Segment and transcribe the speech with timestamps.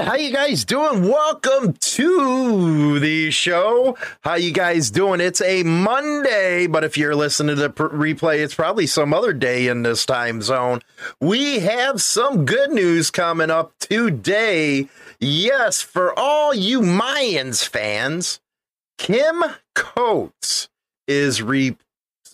[0.00, 1.08] How you guys doing?
[1.08, 3.96] Welcome to the show.
[4.20, 5.20] How you guys doing?
[5.20, 9.66] It's a Monday, but if you're listening to the replay, it's probably some other day
[9.66, 10.82] in this time zone.
[11.20, 14.88] We have some good news coming up today.
[15.18, 18.38] Yes, for all you Mayans fans,
[18.98, 19.42] Kim
[19.74, 20.68] Coates
[21.08, 21.76] is re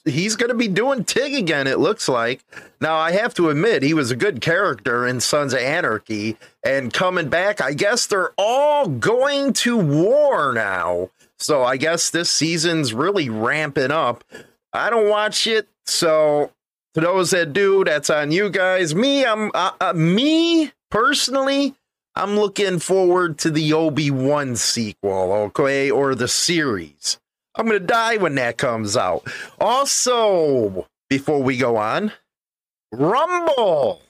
[0.04, 2.44] he's going to be doing Tig again, it looks like.
[2.80, 6.36] Now, I have to admit, he was a good character in Sons of Anarchy.
[6.62, 11.10] And coming back, I guess they're all going to war now.
[11.38, 14.24] So I guess this season's really ramping up.
[14.72, 15.68] I don't watch it.
[15.86, 16.50] So
[16.94, 18.94] to those that do, that's on you guys.
[18.94, 21.74] Me, I'm uh, uh, me personally.
[22.16, 27.18] I'm looking forward to the Obi Wan sequel, okay, or the series.
[27.56, 29.26] I'm going to die when that comes out.
[29.60, 32.12] Also, before we go on,
[32.92, 34.02] Rumble.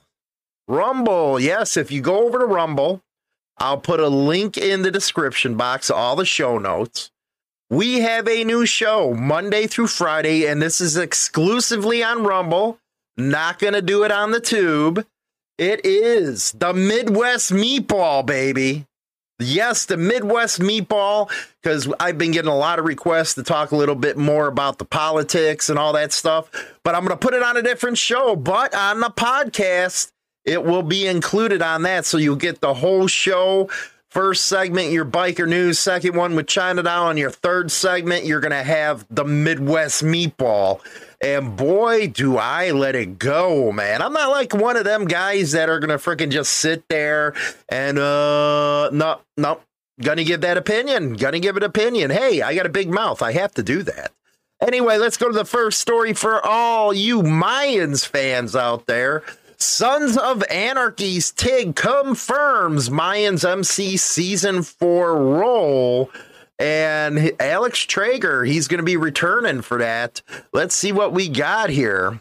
[0.66, 1.38] Rumble.
[1.38, 3.02] Yes, if you go over to Rumble,
[3.58, 7.10] I'll put a link in the description box, all the show notes.
[7.70, 12.78] We have a new show Monday through Friday, and this is exclusively on Rumble.
[13.16, 15.06] Not going to do it on the tube.
[15.58, 18.86] It is the Midwest Meatball, baby.
[19.40, 21.28] Yes, the Midwest meatball,
[21.60, 24.78] because I've been getting a lot of requests to talk a little bit more about
[24.78, 26.48] the politics and all that stuff.
[26.84, 30.12] But I'm going to put it on a different show, but on the podcast,
[30.44, 32.06] it will be included on that.
[32.06, 33.68] So you'll get the whole show.
[34.08, 35.80] First segment, your biker news.
[35.80, 37.08] Second one with China Doll.
[37.08, 40.80] On your third segment, you're going to have the Midwest meatball.
[41.24, 44.02] And boy, do I let it go, man.
[44.02, 47.32] I'm not like one of them guys that are gonna freaking just sit there
[47.70, 49.60] and uh no, no,
[50.02, 51.14] gonna give that opinion.
[51.14, 52.10] Gonna give an opinion.
[52.10, 53.22] Hey, I got a big mouth.
[53.22, 54.12] I have to do that.
[54.60, 59.22] Anyway, let's go to the first story for all you Mayans fans out there.
[59.56, 66.10] Sons of Anarchy's Tig confirms Mayans MC season four role
[66.58, 70.22] and Alex Trager, he's going to be returning for that.
[70.52, 72.20] Let's see what we got here.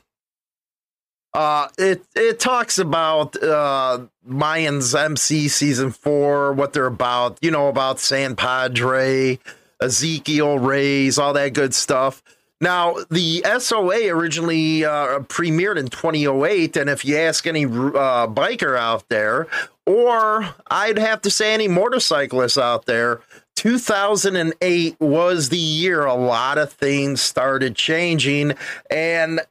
[1.33, 7.69] Uh, it it talks about uh, Mayans MC season four, what they're about, you know,
[7.69, 9.39] about San Padre,
[9.81, 12.21] Ezekiel Reyes, all that good stuff.
[12.61, 18.77] Now, the SOA originally uh, premiered in 2008, and if you ask any uh, biker
[18.77, 19.47] out there,
[19.85, 23.19] or I'd have to say any motorcyclist out there,
[23.55, 28.53] 2008 was the year a lot of things started changing.
[28.89, 29.41] And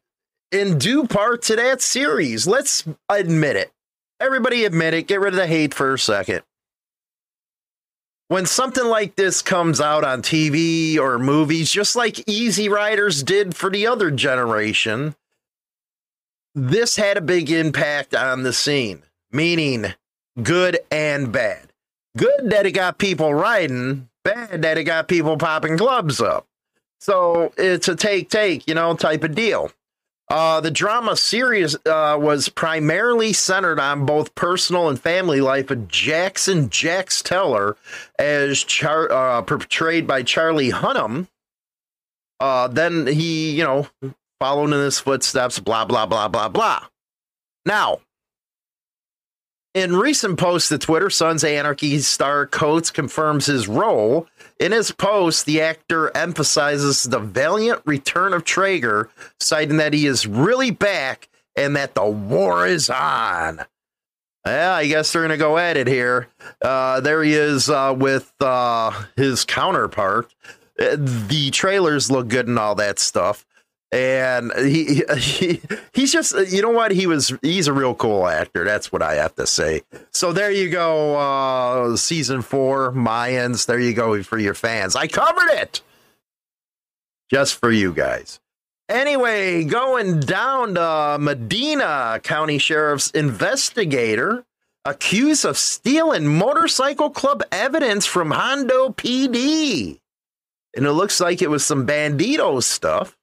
[0.51, 3.73] in due part to that series, let's admit it.
[4.21, 5.09] Everybody admit it.
[5.09, 6.43] Get rid of the hate for a second.
[8.29, 13.55] When something like this comes out on TV or movies, just like Easy Riders did
[13.55, 15.17] for the other generation,
[16.55, 19.95] this had a big impact on the scene, meaning
[20.43, 21.72] good and bad.
[22.17, 26.47] Good that it got people riding, bad that it got people popping clubs up.
[27.01, 29.73] So it's a take take, you know, type of deal.
[30.29, 35.89] Uh, the drama series uh, was primarily centered on both personal and family life of
[35.89, 37.77] Jackson Jax Teller,
[38.19, 41.29] as char- uh, portrayed by Charlie Hunnam.
[42.41, 43.89] Uh, then he, you know,
[44.41, 46.87] followed in his footsteps, blah, blah, blah, blah, blah.
[47.67, 48.01] Now,
[49.75, 54.27] in recent posts to Twitter, Sons Anarchy star Coates confirms his role.
[54.59, 59.09] In his post, the actor emphasizes the valiant return of Trager,
[59.41, 63.63] citing that he is really back and that the war is on.
[64.47, 66.29] Yeah, I guess they're going to go at it here.
[66.61, 70.35] Uh, there he is uh, with uh, his counterpart.
[70.79, 73.47] Uh, the trailers look good and all that stuff
[73.93, 75.61] and he, he
[75.93, 76.93] he's just you know what?
[76.93, 78.65] He was he's a real cool actor.
[78.65, 79.83] That's what i have to say.
[80.11, 83.67] So there you go uh season four mayans.
[83.67, 84.97] There you go for your fans.
[84.97, 85.83] I covered it
[87.31, 88.41] just for you guys.
[88.89, 94.45] Anyway going down to medina county sheriff's investigator
[94.85, 100.01] accused of stealing motorcycle club evidence from hondo pd
[100.77, 103.17] and it looks like it was some bandido stuff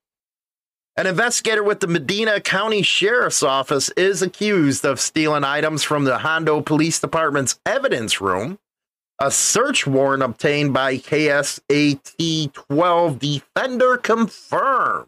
[1.00, 6.18] an investigator with the Medina County Sheriff's Office is accused of stealing items from the
[6.18, 8.60] Hondo Police Department's evidence room.
[9.18, 15.08] A search warrant obtained by KSAT 12 Defender confirms.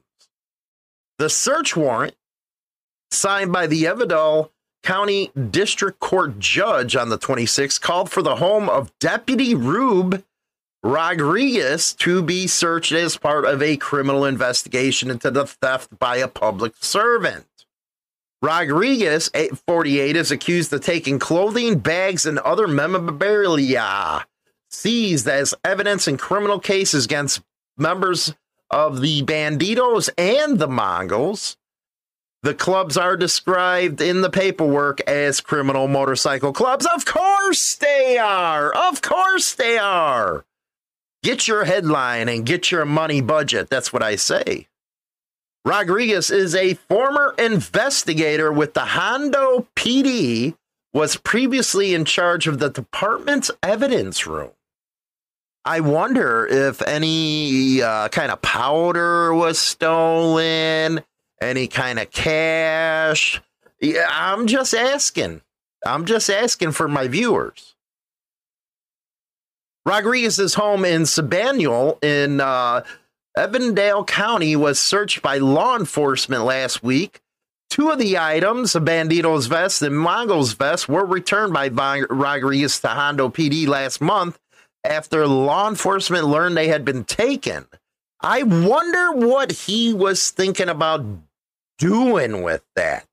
[1.18, 2.16] The search warrant,
[3.12, 4.50] signed by the Uvalde
[4.84, 10.24] County District Court judge on the 26th, called for the home of Deputy Rube
[10.84, 16.28] Rodriguez to be searched as part of a criminal investigation into the theft by a
[16.28, 17.46] public servant.
[18.42, 19.30] Rodriguez,
[19.68, 24.26] 48, is accused of taking clothing, bags, and other memorabilia
[24.72, 27.44] seized as evidence in criminal cases against
[27.78, 28.34] members
[28.72, 31.58] of the Bandidos and the Mongols.
[32.42, 36.88] The clubs are described in the paperwork as criminal motorcycle clubs.
[36.88, 38.74] Of course they are.
[38.74, 40.46] Of course they are.
[41.24, 43.70] Get your headline and get your money budget.
[43.70, 44.68] That's what I say.
[45.64, 50.56] Rodriguez is a former investigator with the Hondo PD,
[50.94, 54.52] was previously in charge of the department's evidence room.
[55.64, 61.02] I wonder if any uh, kind of powder was stolen,
[61.40, 63.40] any kind of cash.
[64.10, 65.42] I'm just asking.
[65.86, 67.71] I'm just asking for my viewers.
[69.86, 72.84] Rodriguez's home in Sabinal in uh,
[73.38, 77.22] Uvalde County was searched by law enforcement last week.
[77.70, 82.90] Two of the items, a Bandido's vest and Mongo's vest, were returned by Rodriguez to
[82.90, 84.38] Hondo PD last month
[84.84, 87.66] after law enforcement learned they had been taken.
[88.20, 91.06] I wonder what he was thinking about
[91.78, 93.08] doing with that.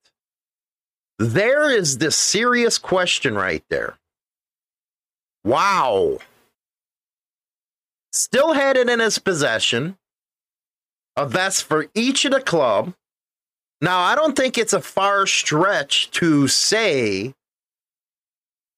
[1.19, 3.99] There is the serious question right there.
[5.44, 6.19] Wow.
[8.19, 9.97] Still had it in his possession
[11.17, 12.93] a vest for each of the club.
[13.81, 17.32] Now, I don't think it's a far stretch to say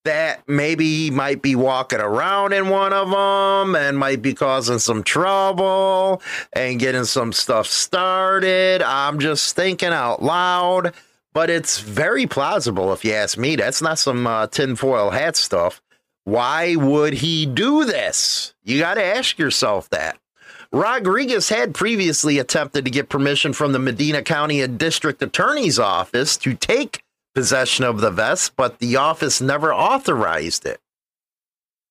[0.05, 4.77] that maybe he might be walking around in one of them and might be causing
[4.77, 6.21] some trouble
[6.53, 8.83] and getting some stuff started.
[8.83, 10.93] I'm just thinking out loud,
[11.33, 13.55] but it's very plausible if you ask me.
[13.55, 15.81] That's not some uh, tinfoil hat stuff.
[16.31, 18.53] Why would he do this?
[18.63, 20.17] You got to ask yourself that.
[20.71, 26.53] Rodriguez had previously attempted to get permission from the Medina County District Attorney's Office to
[26.53, 27.03] take
[27.35, 30.79] possession of the vest, but the office never authorized it.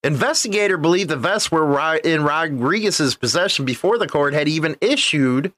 [0.02, 5.52] Investigator believed the vests were in Rodriguez's possession before the court had even issued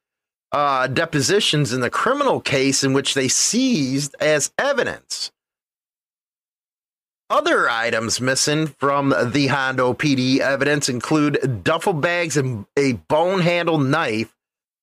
[0.51, 5.31] uh, depositions in the criminal case in which they seized as evidence.
[7.33, 13.79] Other items missing from the Hondo PD evidence include duffel bags and a bone handle
[13.79, 14.37] knife.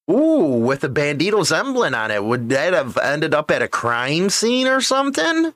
[0.09, 2.23] Ooh, with a Bandido's emblem on it.
[2.23, 5.53] Would that have ended up at a crime scene or something?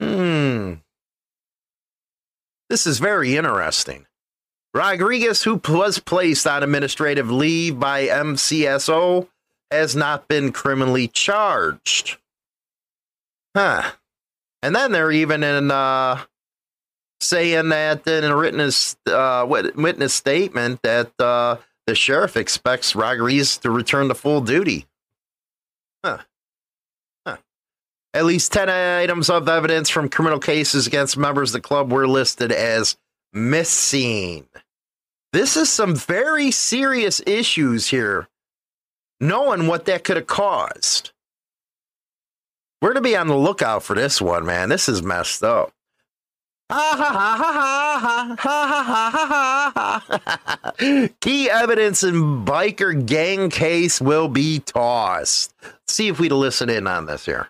[0.00, 0.74] Hmm.
[2.68, 4.04] This is very interesting.
[4.74, 9.28] Rodriguez, who was placed on administrative leave by MCSO,
[9.70, 12.16] has not been criminally charged.
[13.56, 13.92] Huh.
[14.62, 16.22] And then they're even in uh,
[17.20, 18.70] saying that in a written
[19.06, 21.56] uh, witness statement that uh,
[21.86, 24.86] the sheriff expects Rodriguez to return to full duty.
[26.04, 26.18] Huh.
[27.26, 27.36] Huh.
[28.14, 32.06] At least 10 items of evidence from criminal cases against members of the club were
[32.06, 32.96] listed as
[33.32, 34.46] missing.
[35.32, 38.28] This is some very serious issues here,
[39.20, 41.12] knowing what that could have caused.
[42.80, 44.68] We're to be on the lookout for this one, man.
[44.68, 45.72] This is messed up.
[51.20, 55.54] Key evidence in biker gang case will be tossed.
[55.62, 57.48] Let's see if we listen in on this here.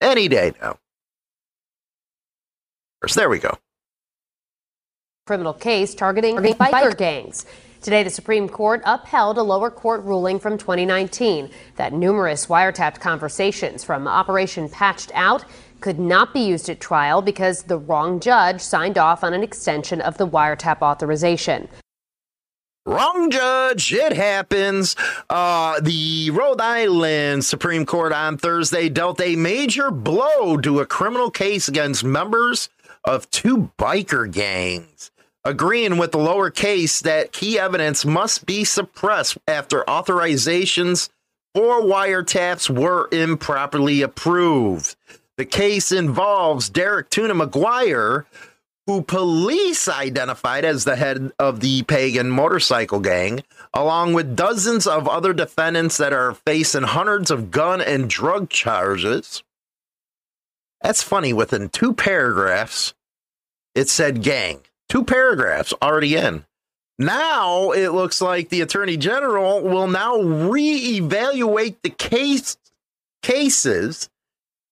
[0.00, 0.78] Any day now.
[3.00, 3.58] First, There we go.
[5.26, 7.46] Criminal case targeting biker gangs.
[7.82, 13.82] Today, the Supreme Court upheld a lower court ruling from 2019 that numerous wiretapped conversations
[13.82, 15.44] from Operation Patched Out
[15.80, 20.00] could not be used at trial because the wrong judge signed off on an extension
[20.00, 21.68] of the wiretap authorization.
[22.86, 23.92] Wrong judge.
[23.92, 24.94] It happens.
[25.28, 31.32] Uh, the Rhode Island Supreme Court on Thursday dealt a major blow to a criminal
[31.32, 32.68] case against members
[33.04, 35.10] of two biker gangs
[35.44, 41.08] agreeing with the lower case that key evidence must be suppressed after authorizations
[41.54, 44.96] for wiretaps were improperly approved.
[45.36, 48.24] The case involves Derek Tuna McGuire,
[48.86, 53.42] who police identified as the head of the pagan motorcycle gang,
[53.74, 59.42] along with dozens of other defendants that are facing hundreds of gun and drug charges.
[60.80, 61.32] That's funny.
[61.32, 62.94] Within two paragraphs,
[63.74, 66.44] it said gang two paragraphs already in.
[66.98, 72.58] Now it looks like the attorney general will now reevaluate the case
[73.22, 74.10] cases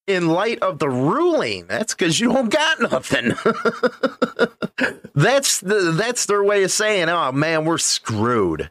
[0.06, 1.66] in light of the ruling.
[1.68, 3.28] That's because you don't got nothing.
[5.14, 8.70] that's the that's their way of saying, "Oh man, we're screwed."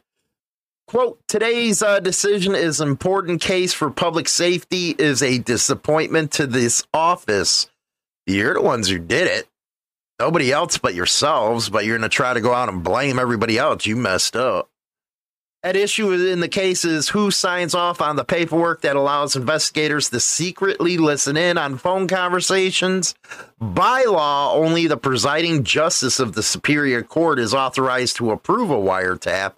[0.86, 6.46] Quote, today's uh, decision is an important case for public safety, is a disappointment to
[6.46, 7.70] this office.
[8.26, 9.48] You're the ones who did it.
[10.20, 13.56] Nobody else but yourselves, but you're going to try to go out and blame everybody
[13.56, 13.86] else.
[13.86, 14.68] You messed up.
[15.62, 20.10] At issue in the case is who signs off on the paperwork that allows investigators
[20.10, 23.14] to secretly listen in on phone conversations.
[23.58, 28.74] By law, only the presiding justice of the Superior Court is authorized to approve a
[28.74, 29.54] wiretap.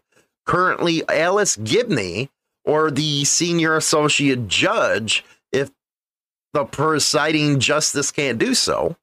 [0.46, 2.30] Currently, Alice Gibney
[2.64, 5.72] or the senior associate judge, if
[6.52, 8.96] the presiding justice can't do so.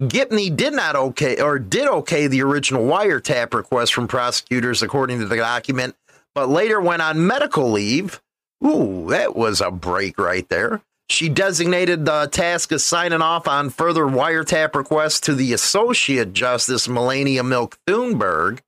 [0.00, 5.26] Gibney did not okay or did okay the original wiretap request from prosecutors, according to
[5.26, 5.94] the document,
[6.34, 8.20] but later went on medical leave.
[8.64, 10.82] Ooh, that was a break right there.
[11.08, 16.88] She designated the task of signing off on further wiretap requests to the Associate Justice
[16.88, 18.60] Melanie Wilk Thunberg.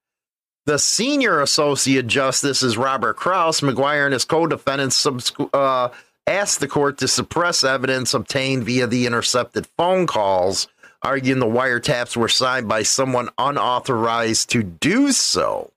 [0.67, 3.63] The senior Associate Justice is Robert Krause.
[3.63, 5.07] McGuire and his co defendants
[5.55, 5.89] uh,
[6.27, 10.69] asked the court to suppress evidence obtained via the intercepted phone calls
[11.03, 15.71] arguing the wiretaps were signed by someone unauthorized to do so.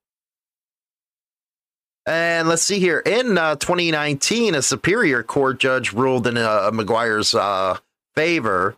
[2.06, 3.00] And let's see here.
[3.00, 7.78] In uh, 2019, a Superior Court judge ruled in uh, McGuire's uh,
[8.16, 8.76] favor,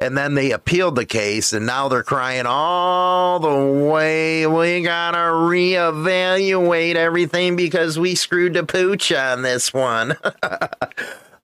[0.00, 4.46] and then they appealed the case, and now they're crying all the way.
[4.46, 10.16] We gotta reevaluate everything because we screwed the pooch on this one.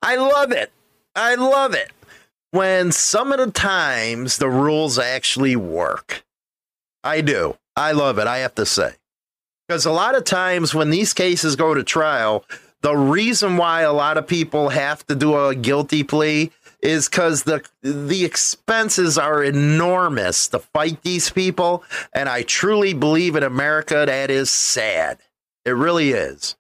[0.03, 0.73] I love it.
[1.15, 1.91] I love it
[2.50, 6.25] when some of the times the rules actually work.
[7.05, 7.57] I do.
[7.76, 8.95] I love it, I have to say.
[9.69, 12.45] Because a lot of times when these cases go to trial,
[12.83, 17.43] the reason why a lot of people have to do a guilty plea is because
[17.43, 21.83] the the expenses are enormous to fight these people.
[22.12, 25.19] And I truly believe in America that is sad.
[25.65, 26.55] It really is.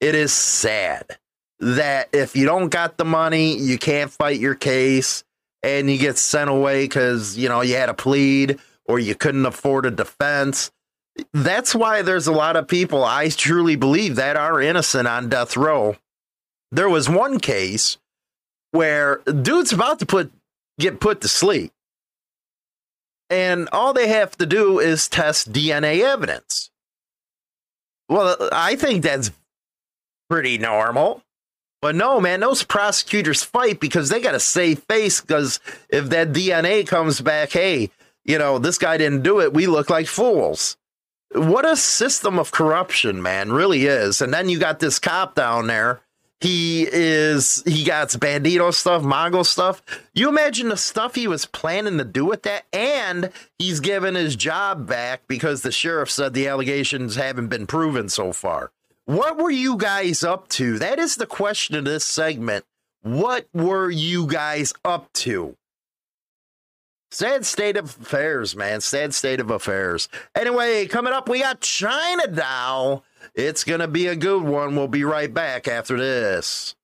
[0.00, 1.18] It is sad
[1.58, 5.24] that if you don't got the money, you can't fight your case
[5.62, 9.46] and you get sent away because you know you had a plead or you couldn't
[9.46, 10.70] afford a defense.
[11.32, 15.56] That's why there's a lot of people I truly believe that are innocent on death
[15.56, 15.96] row.
[16.70, 17.98] There was one case
[18.70, 20.32] where dude's about to put
[20.78, 21.72] get put to sleep.
[23.30, 26.70] And all they have to do is test DNA evidence.
[28.08, 29.30] Well, I think that's
[30.28, 31.22] pretty normal.
[31.82, 35.20] But no, man, those prosecutors fight because they got to save face.
[35.20, 35.58] Because
[35.88, 37.90] if that DNA comes back, hey,
[38.24, 40.76] you know, this guy didn't do it, we look like fools.
[41.32, 44.22] What a system of corruption, man, really is.
[44.22, 46.00] And then you got this cop down there.
[46.40, 49.82] He is, he got bandido stuff, Mongo stuff.
[50.14, 52.64] You imagine the stuff he was planning to do with that?
[52.72, 58.08] And he's given his job back because the sheriff said the allegations haven't been proven
[58.08, 58.70] so far.
[59.04, 60.78] What were you guys up to?
[60.78, 62.64] That is the question of this segment.
[63.02, 65.56] What were you guys up to?
[67.10, 68.80] Sad state of affairs, man.
[68.80, 70.08] Sad state of affairs.
[70.34, 73.04] Anyway, coming up, we got China Doll.
[73.34, 74.76] It's going to be a good one.
[74.76, 76.74] We'll be right back after this.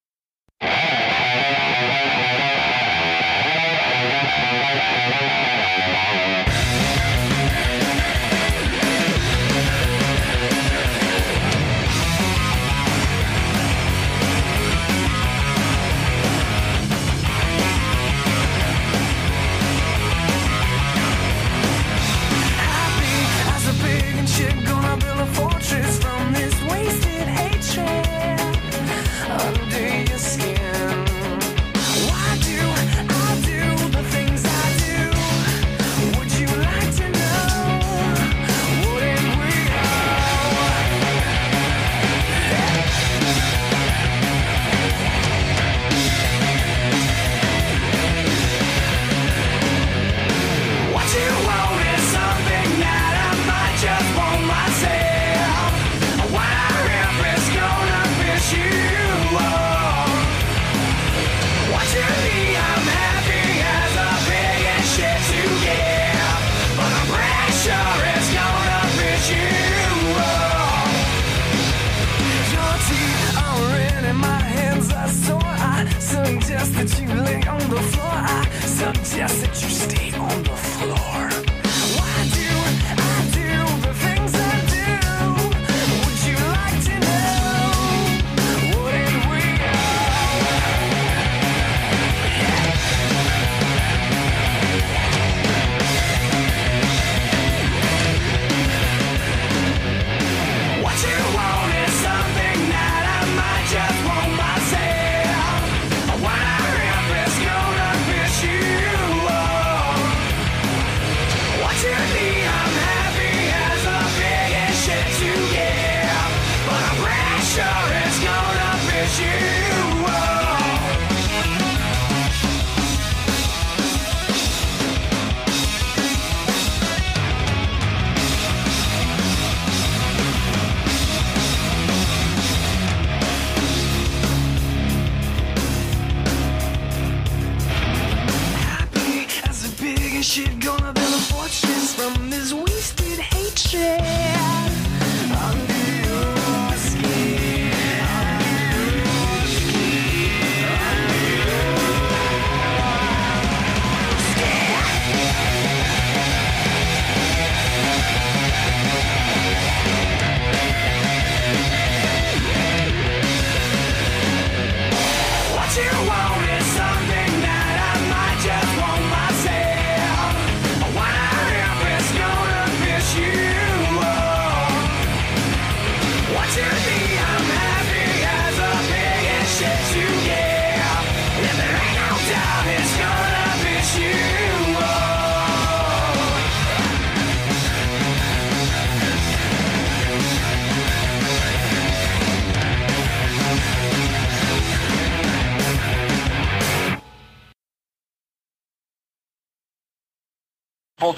[25.38, 26.17] portraits from
[76.78, 78.06] But you lay on the floor.
[78.06, 79.77] I suggest that you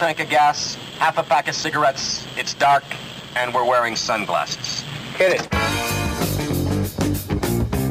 [0.01, 2.83] tank of gas, half a pack of cigarettes, it's dark,
[3.37, 4.81] and we're wearing sunglasses.
[5.17, 5.55] Hit it.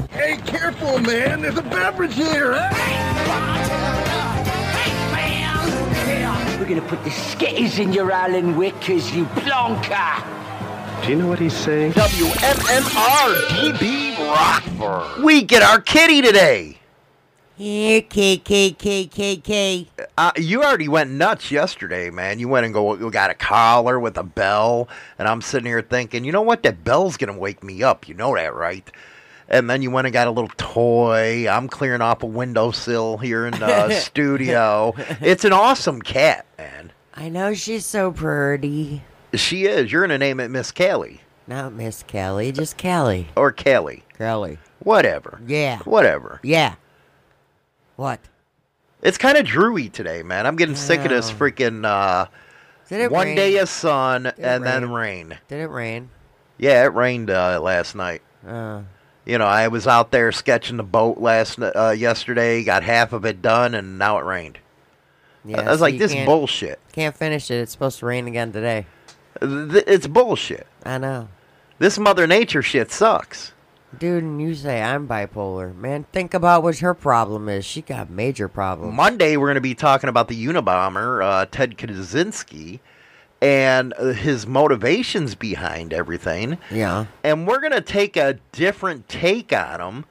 [0.10, 1.44] Hey, careful, man.
[1.44, 2.54] There's a beverage here.
[6.58, 11.04] We're gonna put the skitters in your Alan Whickers, you plonker!
[11.04, 11.92] Do you know what he's saying?
[11.92, 15.24] WMMR DB Rockford.
[15.24, 16.79] We get our kitty today.
[17.60, 18.38] K K
[18.72, 19.88] K K K.
[20.18, 22.40] Uh, you already went nuts yesterday, man.
[22.40, 22.96] You went and go.
[22.98, 26.64] You got a collar with a bell, and I'm sitting here thinking, you know what?
[26.64, 28.08] That bell's gonna wake me up.
[28.08, 28.90] You know that, right?
[29.50, 31.50] And then you went and got a little toy.
[31.50, 34.94] I'm clearing off a windowsill here in the studio.
[35.20, 36.94] It's an awesome cat, man.
[37.14, 39.04] I know she's so pretty.
[39.34, 39.92] She is.
[39.92, 43.28] You're gonna name it Miss Callie Not Miss Kelly, just Kelly.
[43.36, 44.60] or Callie, Kelly.
[44.80, 45.42] whatever.
[45.46, 45.80] Yeah.
[45.80, 46.40] Whatever.
[46.42, 46.76] Yeah.
[48.00, 48.22] What?
[49.02, 50.48] It's kind of drewy today, man.
[50.48, 52.28] I'm getting sick of this freaking uh,
[52.88, 53.36] Did it one rain?
[53.36, 55.28] day of sun it and then rain?
[55.32, 55.38] rain.
[55.50, 56.10] Did it rain?
[56.58, 58.22] Yeah, it rained uh, last night.
[58.48, 58.84] Uh,
[59.26, 63.26] You know, I was out there sketching the boat last uh, yesterday, got half of
[63.26, 64.60] it done, and now it rained.
[65.44, 65.60] yeah.
[65.60, 66.80] I was so like, this bullshit.
[66.94, 67.56] Can't finish it.
[67.56, 68.86] It's supposed to rain again today.
[69.42, 70.68] Th- It's bullshit.
[70.86, 71.28] I know.
[71.80, 73.52] This Mother Nature shit sucks.
[73.98, 75.76] Dude, and you say I'm bipolar.
[75.76, 77.66] Man, think about what her problem is.
[77.66, 78.94] She got major problems.
[78.94, 82.80] Monday, we're going to be talking about the Unabomber, uh, Ted Kaczynski,
[83.42, 86.58] and uh, his motivations behind everything.
[86.70, 87.06] yeah.
[87.24, 90.06] and we're going to take a different take on him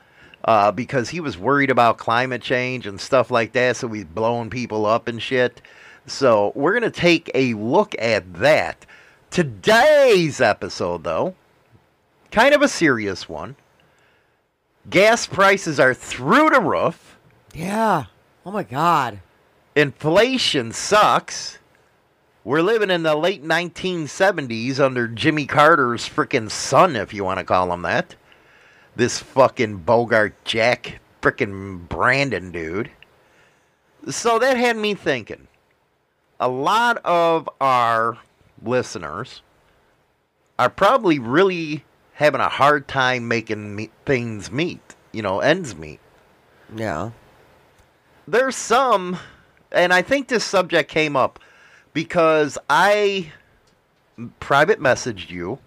[0.45, 4.51] uh, because he was worried about climate change and stuff like that, so he's blowing
[4.51, 5.63] people up and shit.
[6.07, 8.87] So we're going to take a look at that.
[9.31, 11.35] Today's episode, though,
[12.33, 13.57] kind of a serious one.
[14.89, 17.19] Gas prices are through the roof.
[17.53, 18.05] Yeah.
[18.47, 19.21] Oh my God.
[19.75, 21.59] Inflation sucks.
[22.45, 27.45] We're living in the late 1970s under Jimmy Carter's freaking son, if you want to
[27.45, 28.15] call him that.
[28.97, 32.91] This fucking Bogart Jack frickin' Brandon dude.
[34.09, 35.49] So that had me thinking.
[36.41, 38.19] A lot of our
[38.63, 39.43] listeners
[40.59, 41.85] are probably really
[42.19, 44.81] having a hard time making me- things meet,
[45.13, 46.01] you know, ends meet
[46.75, 47.11] Yeah.
[48.27, 49.19] there's some,
[49.71, 51.39] and I think this subject came up
[51.93, 53.31] because I
[54.41, 55.61] private messaged you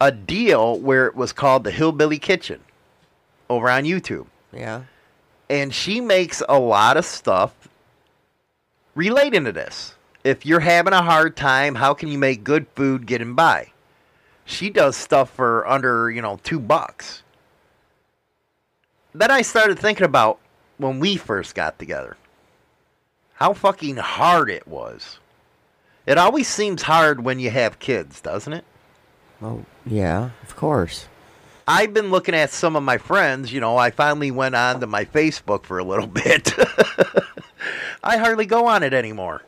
[0.00, 2.60] a deal where it was called the Hillbilly Kitchen
[3.50, 4.26] over on YouTube.
[4.50, 4.84] Yeah.
[5.50, 7.52] And she makes a lot of stuff
[8.94, 9.94] relating to this.
[10.24, 13.68] If you're having a hard time, how can you make good food getting by?
[14.44, 17.22] She does stuff for under, you know, two bucks.
[19.14, 20.38] Then I started thinking about
[20.76, 22.16] when we first got together.
[23.34, 25.18] How fucking hard it was.
[26.06, 28.64] It always seems hard when you have kids, doesn't it?
[29.40, 30.30] Oh, yeah.
[30.42, 31.08] Of course.
[31.66, 33.52] I've been looking at some of my friends.
[33.52, 36.52] You know, I finally went on to my Facebook for a little bit.
[38.04, 39.42] I hardly go on it anymore.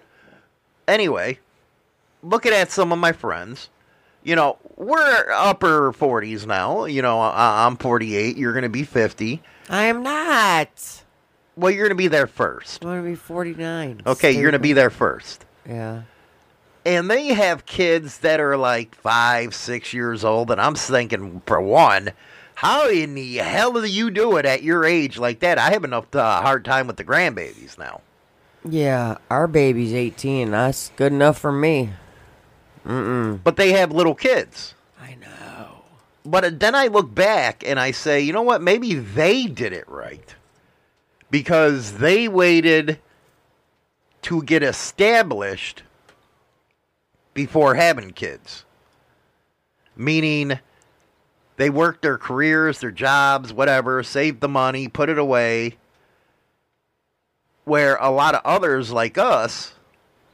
[0.88, 1.38] Anyway,
[2.22, 3.68] looking at some of my friends,
[4.22, 6.84] you know, we're upper 40s now.
[6.84, 8.36] You know, I- I'm 48.
[8.36, 9.42] You're going to be 50.
[9.68, 11.02] I am not.
[11.56, 12.84] Well, you're going to be there first.
[12.84, 14.02] I'm going to be 49.
[14.06, 15.44] Okay, you're going to be there first.
[15.68, 16.02] Yeah.
[16.84, 21.60] and they have kids that are like five, six years old, and I'm thinking, for
[21.60, 22.12] one,
[22.54, 25.58] how in the hell do you do it at your age like that?
[25.58, 28.02] I have enough uh, hard time with the grandbabies now.
[28.68, 29.16] Yeah.
[29.30, 30.50] Our baby's 18.
[30.52, 31.90] That's good enough for me.
[32.86, 34.74] But they have little kids.
[35.00, 35.82] I know.
[36.24, 38.62] But then I look back and I say, you know what?
[38.62, 40.34] Maybe they did it right.
[41.30, 43.00] Because they waited
[44.22, 45.82] to get established
[47.34, 48.64] before having kids.
[49.96, 50.58] Meaning
[51.56, 55.76] they worked their careers, their jobs, whatever, saved the money, put it away.
[57.64, 59.72] Where a lot of others like us,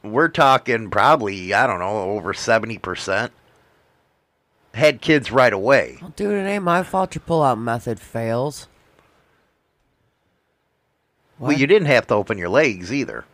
[0.03, 3.31] we're talking probably, I don't know, over 70%,
[4.73, 5.97] had kids right away.
[6.01, 8.67] Well, dude, it ain't my fault your pull-out method fails.
[11.39, 13.25] Well, you didn't have to open your legs either.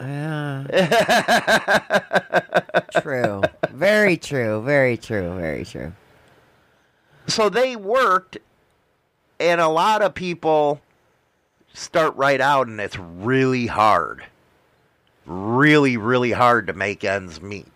[0.00, 0.64] Yeah.
[3.00, 3.42] true.
[3.70, 4.62] Very true.
[4.62, 5.36] Very true.
[5.36, 5.92] Very true.
[7.26, 8.38] So they worked,
[9.38, 10.80] and a lot of people
[11.72, 14.24] start right out, and it's really hard.
[15.26, 17.66] Really, really hard to make ends meet.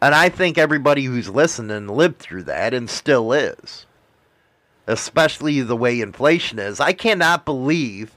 [0.00, 3.86] And I think everybody who's listening lived through that and still is.
[4.86, 6.80] Especially the way inflation is.
[6.80, 8.16] I cannot believe,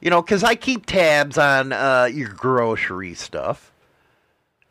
[0.00, 3.72] You know, because I keep tabs on uh, your grocery stuff.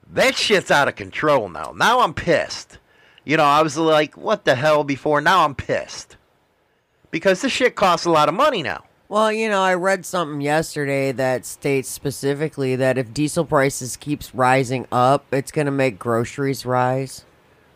[0.07, 1.73] That shit's out of control now.
[1.75, 2.77] Now I'm pissed.
[3.25, 5.21] You know, I was like, what the hell before?
[5.21, 6.17] Now I'm pissed.
[7.09, 8.83] Because this shit costs a lot of money now.
[9.13, 14.34] Well, you know, I read something yesterday that states specifically that if diesel prices keeps
[14.34, 17.23] rising up, it's going to make groceries rise.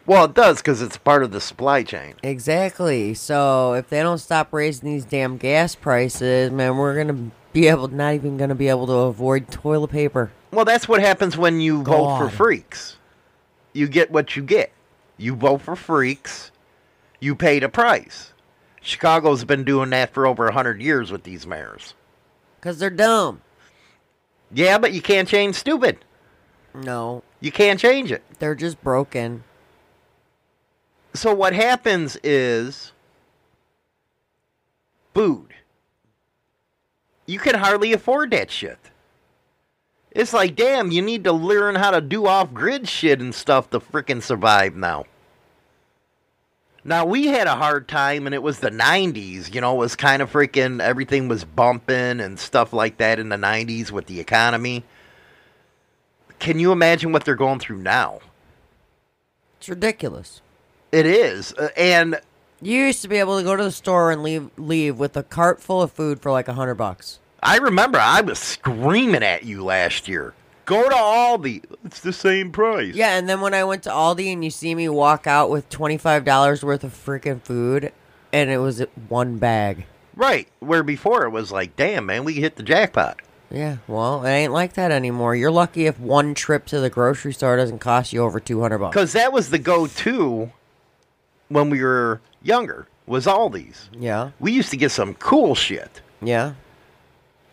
[0.08, 2.16] Well, it does because it's part of the supply chain.
[2.24, 3.14] Exactly.
[3.14, 7.68] So if they don't stop raising these damn gas prices, man, we're going to be
[7.68, 10.32] able not even going to be able to avoid toilet paper.
[10.50, 12.98] Well, that's what happens when you vote for freaks.
[13.74, 14.72] You get what you get.
[15.18, 16.50] You vote for freaks,
[17.20, 18.34] you pay the price.
[18.88, 21.94] Chicago's been doing that for over 100 years with these mayors.
[22.62, 23.42] Cuz they're dumb.
[24.50, 25.98] Yeah, but you can't change stupid.
[26.74, 28.24] No, You can't change it.
[28.40, 29.44] they're just broken.
[31.14, 32.94] So what happens is
[35.14, 35.54] food.
[37.26, 38.78] You can hardly afford that shit.
[40.12, 43.70] It's like, damn, you need to learn how to do off grid shit and stuff
[43.72, 45.06] to frickin' survive now.
[46.88, 49.54] Now, we had a hard time, and it was the 90s.
[49.54, 53.28] You know, it was kind of freaking, everything was bumping and stuff like that in
[53.28, 54.86] the 90s with the economy.
[56.40, 58.22] Can you imagine what they're going through now?
[59.58, 60.40] It's ridiculous.
[60.94, 61.52] It is.
[61.54, 62.22] Uh, and
[62.62, 65.24] You used to be able to go to the store and leave leave with a
[65.24, 67.20] cart full of food for like a hundred bucks.
[67.44, 70.34] I remember I was screaming at you last year.
[70.68, 71.64] Go to Aldi.
[71.86, 72.94] It's the same price.
[72.94, 75.70] Yeah, and then when I went to Aldi and you see me walk out with
[75.70, 77.92] twenty five dollars worth of freaking food,
[78.34, 79.86] and it was one bag.
[80.16, 80.48] Right.
[80.60, 83.22] Where before it was like, damn, man, we hit the jackpot.
[83.50, 85.34] Yeah, well, it ain't like that anymore.
[85.34, 88.80] You're lucky if one trip to the grocery store doesn't cost you over two hundred
[88.80, 88.94] bucks.
[88.94, 90.52] Because that was the go to
[91.48, 93.90] when we were younger, was Aldi's.
[93.98, 96.02] Yeah, We used to get some cool shit.
[96.22, 96.56] yeah.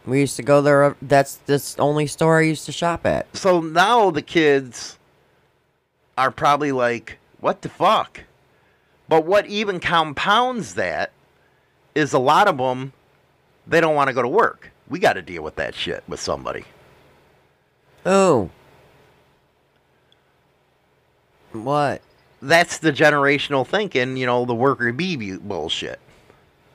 [0.06, 0.84] We used to go there.
[0.84, 3.34] uh, That's the only store I used to shop at.
[3.36, 4.98] So now the kids
[6.18, 8.22] are probably like, what the fuck?
[9.08, 11.10] But what even compounds that
[11.94, 12.92] is a lot of them,
[13.66, 14.70] they don't want to go to work.
[14.88, 16.64] We got to deal with that shit with somebody.
[18.04, 18.50] Oh,
[21.52, 22.02] what?
[22.42, 25.98] that's the generational thinking, you know, the worker bee bullshit.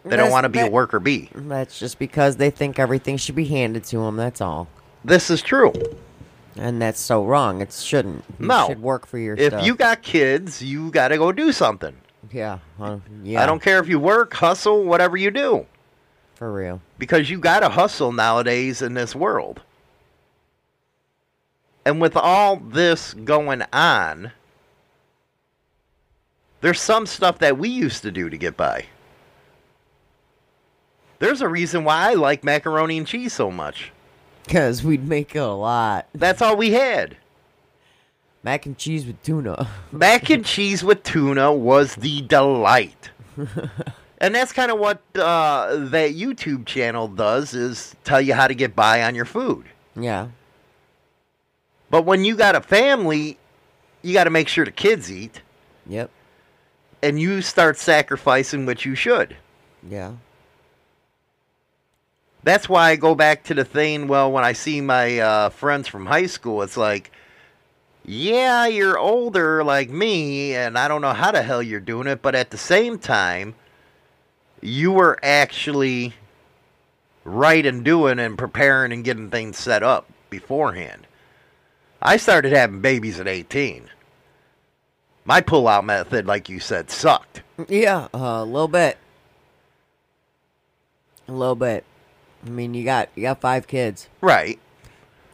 [0.06, 1.30] They don't want to be a worker bee.
[1.36, 4.16] That's just because they think everything should be handed to them.
[4.16, 4.68] That's all.
[5.04, 5.74] This is true.
[6.56, 7.62] And that's so wrong.
[7.62, 8.24] It shouldn't.
[8.40, 8.68] You No.
[8.68, 9.66] should work for your If stuff.
[9.66, 11.96] you got kids, you got to go do something.
[12.32, 13.42] yeah, uh, yeah.
[13.42, 15.66] I don't care if you work, hustle, whatever you do,
[16.36, 16.82] for real.
[16.98, 19.62] because you got to hustle nowadays in this world.
[21.86, 24.32] And with all this going on,
[26.62, 28.86] there's some stuff that we used to do to get by.
[31.20, 33.92] There's a reason why I like macaroni and cheese so much.
[34.46, 36.08] Because we'd make a lot.
[36.14, 37.18] That's all we had.
[38.42, 39.70] Mac and cheese with tuna.
[39.92, 43.12] Mac and cheese with tuna was the delight.
[44.18, 48.56] and that's kind of what uh, that YouTube channel does is tell you how to
[48.56, 49.66] get by on your food.
[49.96, 50.30] yeah.
[51.92, 53.38] But when you got a family,
[54.04, 55.42] you got to make sure the kids eat
[55.88, 56.12] Yep.
[57.02, 59.36] and you start sacrificing what you should.
[59.90, 60.14] Yeah.
[62.44, 64.08] That's why I go back to the thing.
[64.08, 67.12] Well, when I see my uh, friends from high school, it's like,
[68.06, 72.22] yeah, you're older like me, and I don't know how the hell you're doing it,
[72.22, 73.56] but at the same time,
[74.62, 76.14] you were actually
[77.24, 81.08] right in doing and preparing and getting things set up beforehand.
[82.02, 83.90] I started having babies at 18.
[85.26, 87.44] My pull-out method, like you said, sucked.
[87.68, 88.98] Yeah, uh, a little bit.
[91.28, 91.84] A little bit.
[92.46, 94.60] I mean, you got you got five kids Right.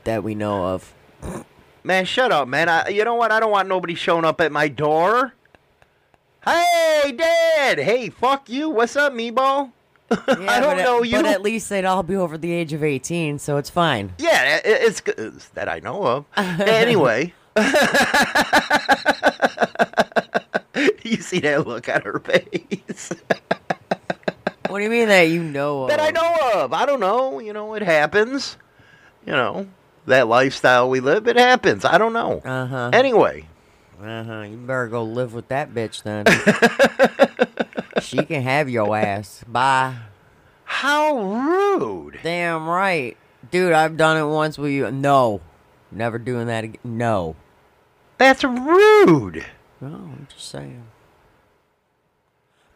[0.05, 0.93] that we know of.
[1.83, 2.67] Man, shut up, man.
[2.67, 3.31] I, you know what?
[3.31, 5.33] I don't want nobody showing up at my door.
[6.43, 7.77] Hey, Dad.
[7.79, 8.69] Hey, fuck you.
[8.69, 9.71] What's up, meatball?
[10.11, 10.17] Yeah,
[10.51, 11.15] I don't but know you.
[11.17, 14.13] But at least they'd all be over the age of eighteen, so it's fine.
[14.19, 16.25] Yeah, it, it's good that I know of.
[16.37, 17.33] anyway.
[21.03, 23.11] you see that look on her face
[24.69, 25.89] What do you mean that you know of?
[25.91, 26.73] that I know of.
[26.73, 27.39] I don't know.
[27.39, 28.57] You know, it happens.
[29.25, 29.67] You know,
[30.05, 31.83] that lifestyle we live, it happens.
[31.85, 32.41] I don't know.
[32.45, 32.89] Uh huh.
[32.93, 33.47] Anyway,
[34.01, 34.41] Uh huh.
[34.41, 36.25] You better go live with that bitch then.
[38.01, 39.43] she can have your ass.
[39.47, 39.95] Bye.
[40.65, 42.19] how rude.
[42.23, 43.17] Damn right,
[43.51, 43.73] dude.
[43.73, 44.91] I've done it once with you.
[44.91, 45.41] No,
[45.91, 46.81] never doing that again.
[46.83, 47.35] No.
[48.17, 49.45] That's rude.
[49.81, 50.83] No, I'm just saying.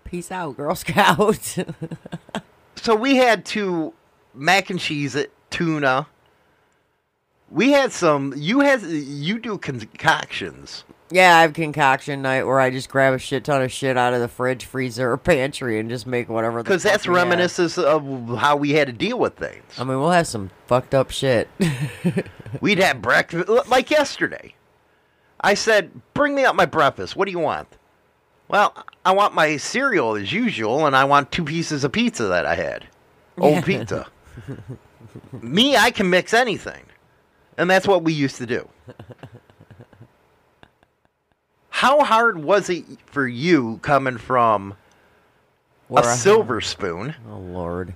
[0.09, 1.57] Peace out, Girl Scout.
[2.75, 3.93] so we had to
[4.33, 6.07] mac and cheese, it, tuna.
[7.51, 8.33] We had some.
[8.35, 10.83] You had you do concoctions.
[11.11, 14.13] Yeah, I have concoction night where I just grab a shit ton of shit out
[14.13, 16.61] of the fridge, freezer, or pantry and just make whatever.
[16.61, 19.63] Because that's reminiscent of how we had to deal with things.
[19.79, 21.49] I mean, we'll have some fucked up shit.
[22.61, 24.53] We'd have breakfast like yesterday.
[25.41, 27.15] I said, "Bring me up my breakfast.
[27.15, 27.67] What do you want?"
[28.49, 28.73] Well,
[29.05, 32.55] I want my cereal as usual, and I want two pieces of pizza that I
[32.55, 32.87] had.
[33.37, 34.07] Old pizza.
[35.41, 36.83] me, I can mix anything,
[37.57, 38.67] and that's what we used to do.
[41.69, 44.75] How hard was it for you coming from
[45.87, 47.93] Where a I- silver spoon Oh lord.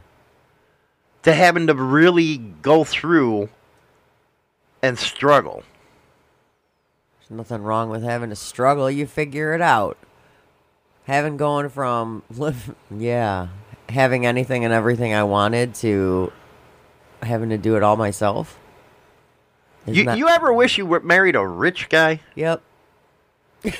[1.23, 3.49] to having to really go through
[4.81, 5.63] and struggle?
[7.19, 8.89] There's nothing wrong with having to struggle.
[8.89, 9.97] You figure it out.
[11.05, 13.47] Having going from live, yeah,
[13.89, 16.31] having anything and everything I wanted to
[17.21, 18.57] having to do it all myself.
[19.85, 22.19] Isn't You, that- you ever wish you were married a rich guy?
[22.35, 22.61] Yep.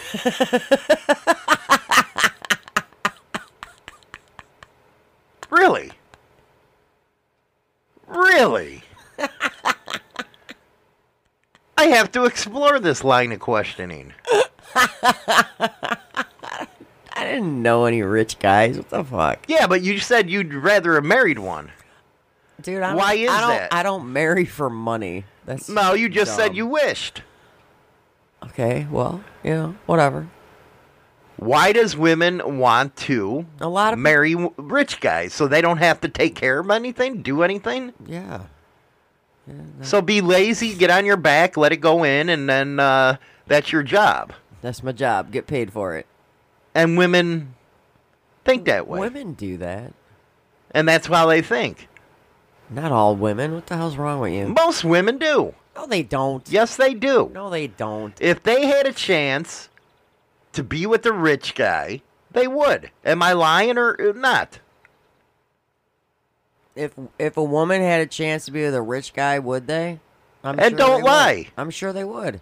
[5.50, 5.92] Really?
[8.08, 8.84] Really?
[11.78, 14.14] I have to explore this line of questioning.
[17.24, 18.78] I didn't know any rich guys.
[18.78, 21.72] What the fuck, Yeah, but you said you'd rather have married one.
[22.62, 22.82] dude?
[22.84, 23.74] I don't, Why is I don't, that?
[23.74, 25.26] I don't marry for money.
[25.46, 27.22] That's No, you just said you wished.
[28.44, 30.28] Okay, well, you know, whatever.
[31.38, 35.78] Why does women want to A lot of marry w- rich guys so they don't
[35.80, 37.94] have to take care of anything, do anything?
[38.06, 38.44] yeah.
[39.82, 43.74] So be lazy, get on your back, let it go in, and then uh, that's
[43.74, 44.32] your job.
[44.62, 45.32] That's my job.
[45.32, 46.06] Get paid for it.
[46.76, 47.56] And women
[48.46, 49.00] think that way.
[49.00, 49.94] Women do that.
[50.72, 51.88] And that's how they think.
[52.70, 53.54] Not all women.
[53.54, 54.48] What the hell's wrong with you?
[54.48, 55.54] Most women do.
[55.76, 56.48] No, they don't.
[56.50, 57.32] Yes, they do.
[57.34, 58.20] No, they don't.
[58.22, 59.70] If they had a chance
[60.54, 62.90] to be with a rich guy, they would.
[63.06, 64.60] Am I lying or uh, not?
[66.76, 70.00] If if a woman had a chance to be with a rich guy, would they?
[70.44, 71.04] I'm And don't they would.
[71.06, 71.48] lie.
[71.56, 72.42] I'm sure they would.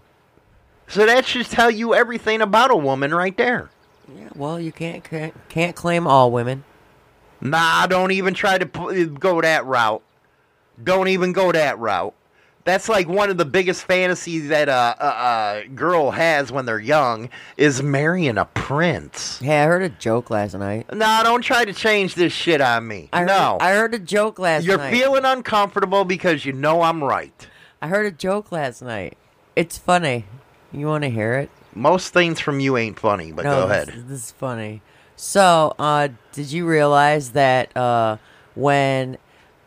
[0.87, 3.69] So that should tell you everything about a woman right there.
[4.17, 4.29] Yeah.
[4.35, 6.63] Well, you can't can't, can't claim all women.
[7.39, 10.03] Nah, don't even try to pu- go that route.
[10.83, 12.13] Don't even go that route.
[12.63, 16.79] That's like one of the biggest fantasies that a, a, a girl has when they're
[16.79, 19.39] young is marrying a prince.
[19.39, 20.93] Hey, I heard a joke last night.
[20.93, 23.09] Nah, don't try to change this shit on me.
[23.11, 23.57] I heard, no.
[23.59, 24.91] I heard a joke last You're night.
[24.91, 27.47] feeling uncomfortable because you know I'm right.
[27.81, 29.17] I heard a joke last night.
[29.55, 30.25] It's funny.
[30.71, 31.49] You want to hear it?
[31.73, 34.07] Most things from you ain't funny, but go this- ahead.
[34.07, 34.81] This is funny.
[35.15, 38.17] So, uh, did you realize that uh,
[38.55, 39.17] when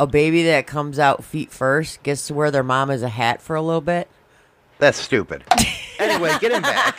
[0.00, 3.40] a baby that comes out feet first gets to wear their mom as a hat
[3.40, 4.08] for a little bit?
[4.78, 5.44] That's stupid.
[6.00, 6.98] anyway, get him back.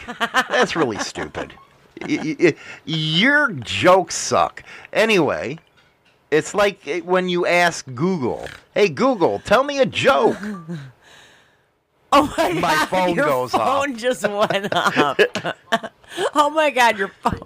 [0.50, 1.54] That's really stupid.
[2.08, 4.64] Y- y- y- Your jokes suck.
[4.94, 5.60] Anyway,
[6.32, 10.38] it's like when you ask Google, "Hey Google, tell me a joke."
[12.18, 12.88] Oh my, My god!
[12.90, 13.86] phone your goes off.
[13.86, 15.20] phone just went off.
[16.34, 16.98] oh my god!
[16.98, 17.40] Your phone.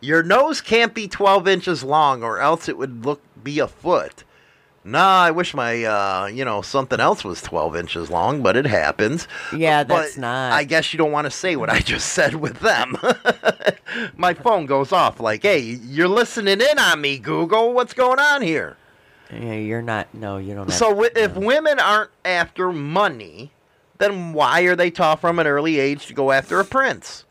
[0.00, 4.24] Your nose can't be 12 inches long, or else it would look be a foot.
[4.84, 8.66] Nah, I wish my, uh, you know, something else was 12 inches long, but it
[8.66, 9.28] happens.
[9.56, 10.52] Yeah, But that's not.
[10.52, 12.96] I guess you don't want to say what I just said with them.
[14.16, 17.72] my phone goes off like, hey, you're listening in on me, Google.
[17.72, 18.76] What's going on here?
[19.32, 20.12] Yeah, you're not.
[20.14, 20.66] No, you don't.
[20.66, 23.52] Have So wi- if women aren't after money,
[23.98, 27.24] then why are they taught from an early age to go after a prince?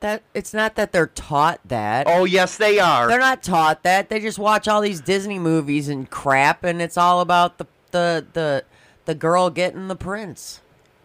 [0.00, 2.06] that, it's not that they're taught that.
[2.08, 3.06] Oh, yes, they are.
[3.06, 4.08] They're not taught that.
[4.08, 8.26] They just watch all these Disney movies and crap, and it's all about the the
[8.32, 8.64] the
[9.04, 10.60] the girl getting the prince.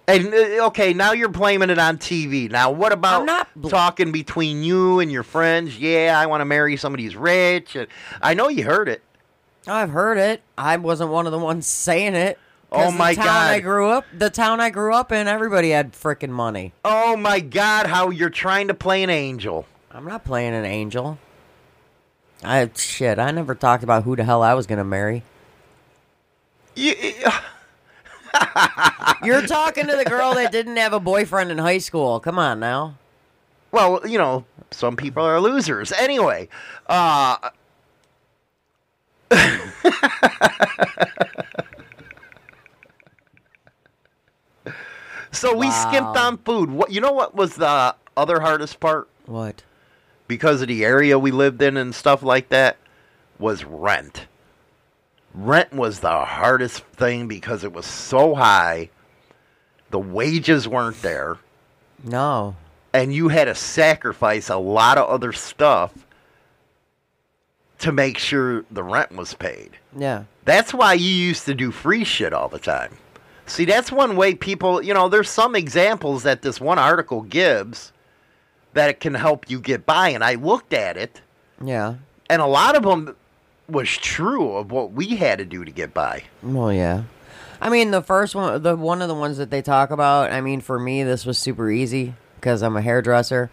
[0.08, 2.49] And uh, okay, now you're blaming it on TV.
[2.49, 5.77] Now, what about I'm not bl- talking between you and your friends?
[5.79, 7.75] Yeah, I want to marry somebody who's rich.
[7.75, 7.88] And
[8.21, 9.01] I know you heard it.
[9.67, 10.41] I've heard it.
[10.58, 12.39] I wasn't one of the ones saying it.
[12.71, 15.93] Oh my the town I grew up, the town I grew up in, everybody had
[15.93, 16.73] freaking money.
[16.84, 19.65] Oh my God, how you're trying to play an angel.
[19.91, 21.17] I'm not playing an angel.
[22.43, 23.17] I shit.
[23.17, 25.23] I never talked about who the hell I was gonna marry.
[26.75, 26.93] You,
[29.23, 32.19] You're talking to the girl that didn't have a boyfriend in high school.
[32.19, 32.97] Come on now.
[33.71, 35.93] well, you know, some people are losers.
[35.93, 36.49] Anyway,
[36.88, 37.38] uh,
[45.31, 46.69] so we skimped on food.
[46.69, 47.11] What you know?
[47.11, 49.09] What was the other hardest part?
[49.25, 49.63] What?
[50.27, 52.77] because of the area we lived in and stuff like that
[53.38, 54.25] was rent.
[55.35, 58.89] rent was the hardest thing because it was so high.
[59.91, 61.38] The wages weren't there,
[62.03, 62.55] No.
[62.91, 65.93] and you had to sacrifice a lot of other stuff
[67.79, 69.71] to make sure the rent was paid.
[69.97, 70.23] Yeah.
[70.45, 72.97] That's why you used to do free shit all the time.
[73.47, 77.91] See, that's one way people, you know, there's some examples that this one article gives
[78.73, 80.09] that it can help you get by.
[80.09, 81.21] And I looked at it,
[81.63, 81.95] Yeah.
[82.29, 83.15] and a lot of them
[83.69, 86.23] was true of what we had to do to get by.
[86.43, 87.03] Well, yeah.
[87.61, 90.31] I mean, the first one, the one of the ones that they talk about.
[90.31, 93.49] I mean, for me, this was super easy because I'm a hairdresser.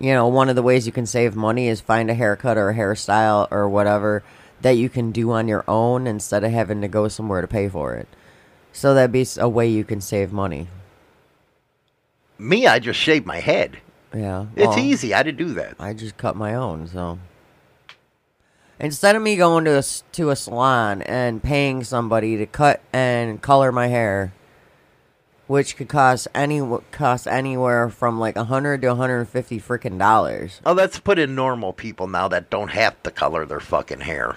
[0.00, 2.70] You know, one of the ways you can save money is find a haircut or
[2.70, 4.22] a hairstyle or whatever
[4.62, 7.68] that you can do on your own instead of having to go somewhere to pay
[7.68, 8.08] for it.
[8.72, 10.68] So that'd be a way you can save money.
[12.38, 13.78] Me, I just shave my head.
[14.14, 15.14] Yeah, It's easy.
[15.14, 15.76] I to do that.
[15.78, 17.18] I just cut my own, so
[18.80, 19.82] instead of me going to a
[20.12, 24.32] to a salon and paying somebody to cut and color my hair,
[25.50, 29.58] which could cost any cost anywhere from like a hundred to one hundred and fifty
[29.58, 30.60] freaking dollars.
[30.64, 34.36] Oh, let's put in normal people now that don't have to color their fucking hair.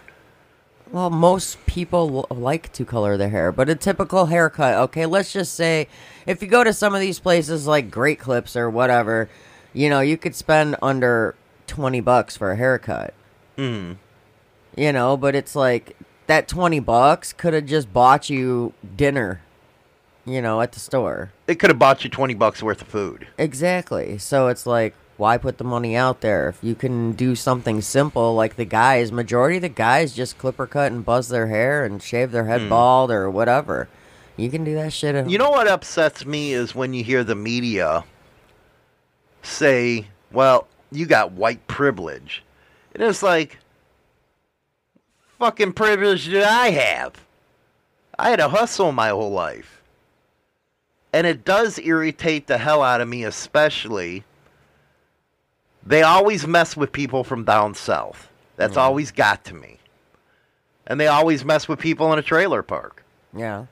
[0.92, 5.54] Well, most people like to color their hair, but a typical haircut, okay, let's just
[5.54, 5.88] say
[6.26, 9.30] if you go to some of these places like Great Clips or whatever,
[9.72, 11.36] you know, you could spend under
[11.68, 13.14] 20 bucks for a haircut.
[13.56, 13.98] Mm.
[14.76, 15.96] You know, but it's like
[16.26, 19.43] that 20 bucks could have just bought you dinner,
[20.26, 21.32] you know, at the store.
[21.48, 23.28] It could have bought you 20 bucks worth of food.
[23.38, 24.18] Exactly.
[24.18, 28.34] So it's like, why put the money out there if you can do something simple
[28.34, 29.12] like the guys?
[29.12, 32.62] Majority of the guys just clipper cut and buzz their hair and shave their head
[32.62, 32.70] hmm.
[32.70, 33.88] bald or whatever.
[34.36, 35.14] You can do that shit.
[35.14, 38.04] At You know what upsets me is when you hear the media
[39.44, 42.44] say, well, you got white privilege.
[42.94, 43.60] And it's like,
[45.38, 47.14] fucking privilege did I have?
[48.18, 49.83] I had to hustle my whole life.
[51.14, 54.24] And it does irritate the hell out of me, especially.
[55.86, 58.30] They always mess with people from down south.
[58.56, 58.80] That's mm-hmm.
[58.80, 59.78] always got to me.
[60.88, 63.66] And they always mess with people in a trailer park Yeah.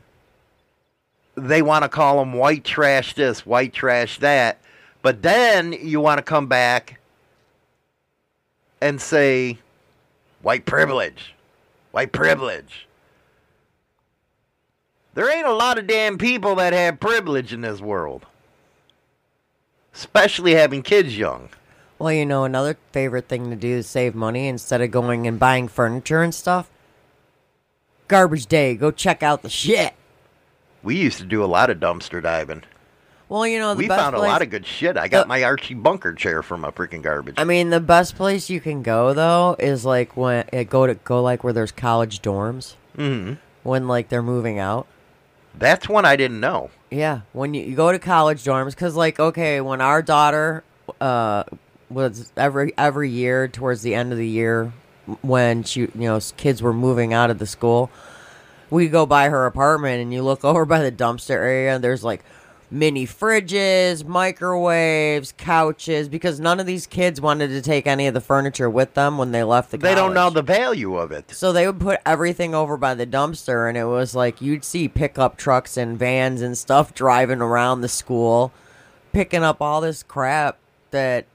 [1.35, 4.59] they want to call them white trash this, white trash that.
[5.01, 6.99] But then you want to come back
[8.79, 9.57] and say
[10.41, 11.33] white privilege,
[11.91, 12.87] white privilege.
[15.13, 18.25] There ain't a lot of damn people that have privilege in this world,
[19.93, 21.49] especially having kids young.
[21.99, 25.37] Well, you know, another favorite thing to do is save money instead of going and
[25.39, 26.69] buying furniture and stuff.
[28.07, 29.93] Garbage day, go check out the shit.
[30.83, 32.63] We used to do a lot of dumpster diving.
[33.29, 34.97] Well, you know, the We found a lot of good shit.
[34.97, 37.35] I got the- my Archie Bunker chair from a freaking garbage.
[37.37, 40.95] I mean, the best place you can go though is like when uh, go to
[40.95, 43.33] go like where there's college dorms hmm
[43.63, 44.87] when like they're moving out.
[45.55, 46.69] That's one I didn't know.
[46.89, 50.63] Yeah, when you, you go to college dorms, because like okay, when our daughter
[50.99, 51.43] uh
[51.89, 54.73] was every every year towards the end of the year
[55.21, 57.89] when she you know kids were moving out of the school,
[58.69, 62.03] we go by her apartment and you look over by the dumpster area and there's
[62.03, 62.23] like
[62.71, 68.21] mini fridges, microwaves, couches because none of these kids wanted to take any of the
[68.21, 69.77] furniture with them when they left the.
[69.77, 71.31] They don't know the value of it.
[71.31, 74.87] So they would put everything over by the dumpster, and it was like you'd see
[74.87, 78.53] pickup trucks and vans and stuff driving around the school,
[79.11, 80.57] picking up all this crap
[80.91, 81.25] that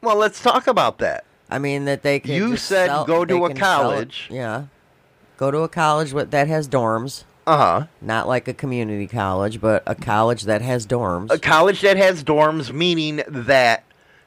[0.00, 1.24] Well, let's talk about that.
[1.50, 2.30] I mean that they could.
[2.34, 4.28] You just said sell- go to a can college.
[4.30, 4.64] Yeah,
[5.36, 7.86] go to a college with, that has dorms, Uh huh.
[8.00, 11.30] not like a community college, but a college that has dorms.
[11.30, 13.84] A college that has dorms, meaning that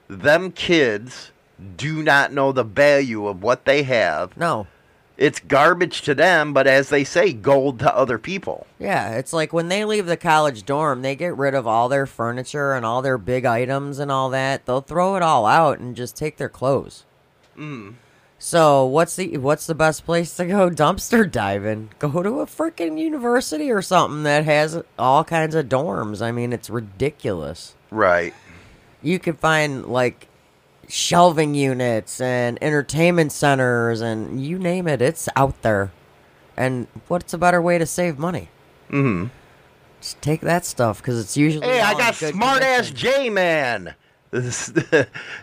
[0.07, 1.32] them kids
[1.78, 4.36] do not know the value of what they have.
[4.36, 4.68] no,
[5.18, 8.68] It's garbage to them, but as they say, gold to other people.
[8.78, 12.05] Yeah, it's like when they leave the college dorm, they get rid of all their
[12.05, 14.66] furniture and all their big items and all that.
[14.66, 17.05] They'll throw it all out and just take their clothes.
[17.57, 17.93] Mm.
[18.45, 21.89] So what's the what's the best place to go dumpster diving?
[21.97, 26.21] Go to a freaking university or something that has all kinds of dorms.
[26.21, 27.73] I mean, it's ridiculous.
[27.89, 28.35] Right.
[29.01, 30.27] You can find like
[30.87, 35.91] shelving units and entertainment centers and you name it, it's out there.
[36.55, 38.49] And what's a better way to save money?
[38.91, 39.29] Mm-hmm.
[40.01, 41.65] Just take that stuff because it's usually.
[41.65, 42.91] Hey, I got smart ass.
[42.91, 43.95] J Man.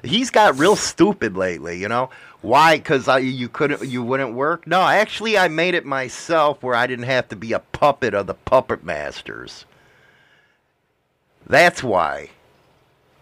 [0.02, 2.10] He's got real stupid lately, you know.
[2.42, 2.76] Why?
[2.76, 4.66] Because you couldn't, you wouldn't work.
[4.66, 8.26] No, actually, I made it myself where I didn't have to be a puppet of
[8.26, 9.64] the puppet masters.
[11.46, 12.30] That's why.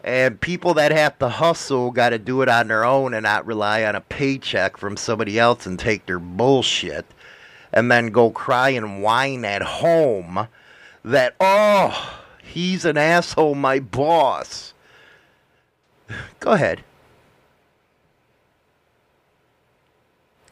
[0.03, 3.45] And people that have to hustle got to do it on their own and not
[3.45, 7.05] rely on a paycheck from somebody else and take their bullshit.
[7.73, 10.49] and then go cry and whine at home
[11.05, 14.75] that, oh, he's an asshole, my boss.
[16.41, 16.83] Go ahead.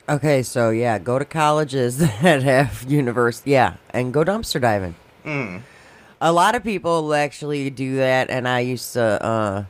[0.09, 4.95] Okay, so yeah, go to colleges that have university, yeah, and go dumpster diving.
[5.25, 5.63] Mm.
[6.21, 9.65] A lot of people actually do that, and I used to, uh,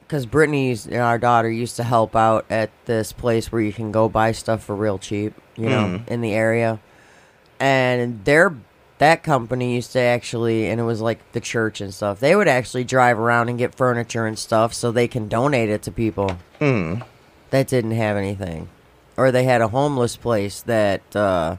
[0.00, 4.08] because Brittany's our daughter used to help out at this place where you can go
[4.08, 6.08] buy stuff for real cheap, you know, mm.
[6.08, 6.78] in the area,
[7.58, 8.54] and their
[9.02, 12.20] that company used to actually, and it was like the church and stuff.
[12.20, 15.82] They would actually drive around and get furniture and stuff so they can donate it
[15.82, 17.04] to people mm.
[17.50, 18.68] that didn't have anything,
[19.16, 21.56] or they had a homeless place that uh,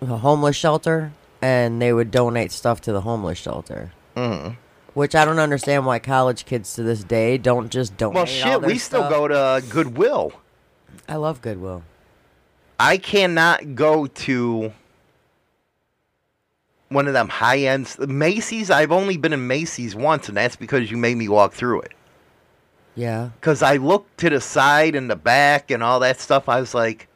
[0.00, 3.92] a homeless shelter, and they would donate stuff to the homeless shelter.
[4.16, 4.56] Mm.
[4.94, 8.14] Which I don't understand why college kids to this day don't just donate.
[8.14, 10.32] Well, shit, we still go to Goodwill.
[11.08, 11.82] I love Goodwill.
[12.78, 14.72] I cannot go to
[16.88, 18.70] one of them high ends Macy's.
[18.70, 21.92] I've only been in Macy's once, and that's because you made me walk through it.
[22.94, 26.48] Yeah, Because I looked to the side and the back and all that stuff.
[26.48, 27.08] I was like,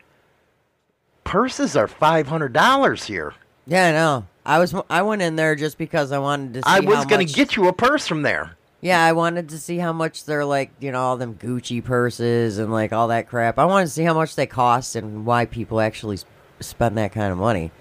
[1.24, 3.34] purses are five hundred dollars here.
[3.66, 4.26] yeah, I know.
[4.44, 6.60] I was I went in there just because I wanted to.
[6.60, 8.56] see I was gonna get you a purse from there.
[8.80, 12.58] Yeah, I wanted to see how much they're like, you know, all them Gucci purses
[12.58, 13.58] and like all that crap.
[13.58, 16.18] I wanted to see how much they cost and why people actually
[16.60, 17.72] spend that kind of money.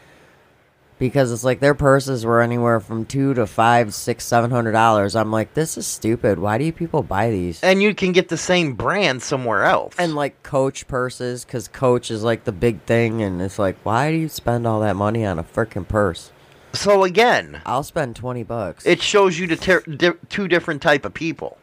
[0.98, 5.14] Because it's like their purses were anywhere from two to five, six, seven hundred dollars.
[5.16, 6.40] I'm like, this is stupid.
[6.40, 7.62] Why do you people buy these?
[7.64, 9.94] And you can get the same brand somewhere else.
[10.00, 14.10] And like Coach purses, because Coach is like the big thing, and it's like, why
[14.12, 16.32] do you spend all that money on a freaking purse?
[16.72, 18.86] so again, I'll spend twenty bucks.
[18.86, 21.58] it shows you the ter- di- two different type of people.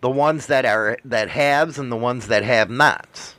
[0.00, 3.34] The ones that are that haves and the ones that have nots.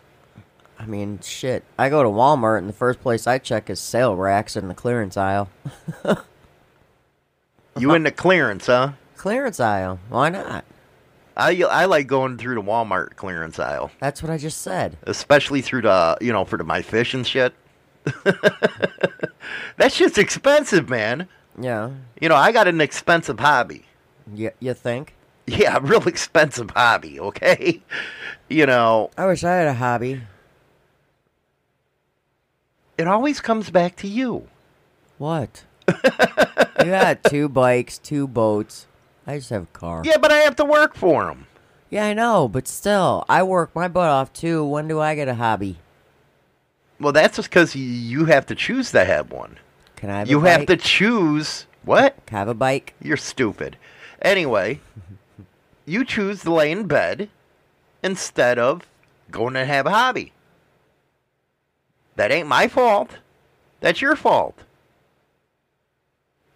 [0.80, 1.64] I mean, shit.
[1.78, 4.74] I go to Walmart, and the first place I check is sale racks in the
[4.74, 5.50] clearance aisle.
[7.78, 8.92] You in the clearance, huh?
[9.18, 10.00] Clearance aisle.
[10.10, 10.64] Why not?
[11.36, 14.98] I I like going through the Walmart clearance aisle, That's what I just said.
[15.04, 17.54] especially through the you know for the my fish and shit.
[18.06, 21.28] that shit's expensive, man.
[21.60, 21.92] Yeah.
[22.22, 23.86] You know I got an expensive hobby.
[24.34, 25.16] You, you think?
[25.48, 27.20] Yeah, real expensive hobby.
[27.20, 27.82] Okay,
[28.50, 30.22] you know I wish I had a hobby.
[32.98, 34.48] It always comes back to you.
[35.18, 35.64] What?
[35.88, 38.88] you got two bikes, two boats.
[39.26, 40.02] I just have a car.
[40.06, 41.48] Yeah, but I have to work for them.
[41.90, 44.66] Yeah, I know, but still, I work my butt off too.
[44.66, 45.78] When do I get a hobby?
[47.00, 49.58] Well, that's just because you have to choose to have one.
[49.96, 52.18] Can I have You have to choose what?
[52.26, 52.94] Can I have a bike?
[53.02, 53.78] You're stupid.
[54.22, 54.80] Anyway,
[55.86, 57.30] you choose to lay in bed
[58.02, 58.88] instead of
[59.32, 60.34] going and have a hobby.
[62.16, 63.18] That ain't my fault.
[63.80, 64.58] That's your fault.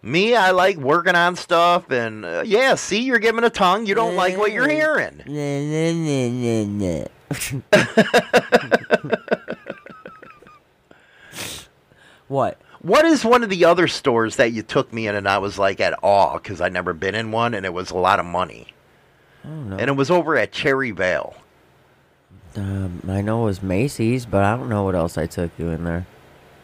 [0.00, 3.84] Me, I like working on stuff, and uh, yeah, see, you're giving a tongue.
[3.86, 5.22] You don't like what you're hearing.
[12.28, 12.60] What?
[12.80, 15.58] What is one of the other stores that you took me in, and I was
[15.58, 18.26] like at awe because I'd never been in one, and it was a lot of
[18.26, 18.68] money,
[19.44, 19.76] I don't know.
[19.78, 21.34] and it was over at Cherry Vale.
[22.56, 25.68] Um, I know it was Macy's, but I don't know what else I took you
[25.68, 26.06] in there.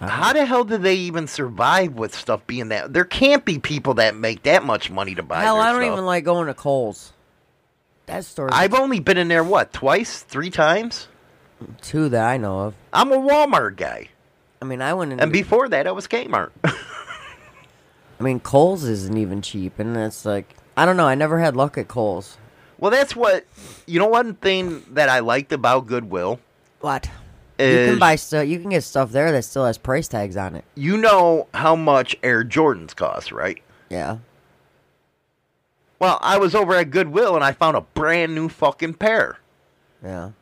[0.01, 2.93] How the hell did they even survive with stuff being that?
[2.93, 5.43] There can't be people that make that much money to buy.
[5.43, 5.93] Hell, I don't stuff.
[5.93, 7.13] even like going to Kohl's.
[8.07, 8.51] That store.
[8.53, 11.09] I've only been in there what twice, three times.
[11.81, 12.75] two that I know of.
[12.93, 14.09] I'm a Walmart guy,
[14.61, 15.21] I mean, I went in.
[15.21, 16.51] and before that, I was Kmart.
[16.65, 21.07] I mean, Kohl's isn't even cheap, and it's like I don't know.
[21.07, 22.37] I never had luck at Kohl's.
[22.85, 23.47] Well, that's what
[23.87, 24.09] you know.
[24.09, 26.39] One thing that I liked about Goodwill
[26.81, 27.11] What?
[27.59, 28.47] You can buy stuff.
[28.47, 30.67] You can get stuff there that still has price tags on it.
[30.75, 33.63] you know how much Air Jordans cost, right?
[33.89, 34.19] Yeah.
[35.99, 39.39] Well, I was over at Goodwill and I found a brand new fucking pair.
[40.05, 40.33] Yeah.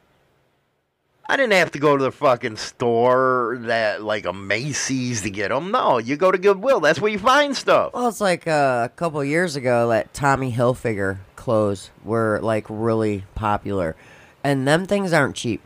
[1.28, 5.50] I didn't have to go to the fucking store that like a Macy's to get
[5.50, 5.70] them.
[5.70, 6.80] No, you go to Goodwill.
[6.80, 7.92] That's where you find stuff.
[7.94, 13.24] Well, it's like uh, a couple years ago that Tommy Hilfiger clothes were like really
[13.34, 13.96] popular,
[14.44, 15.60] and them things aren't cheap.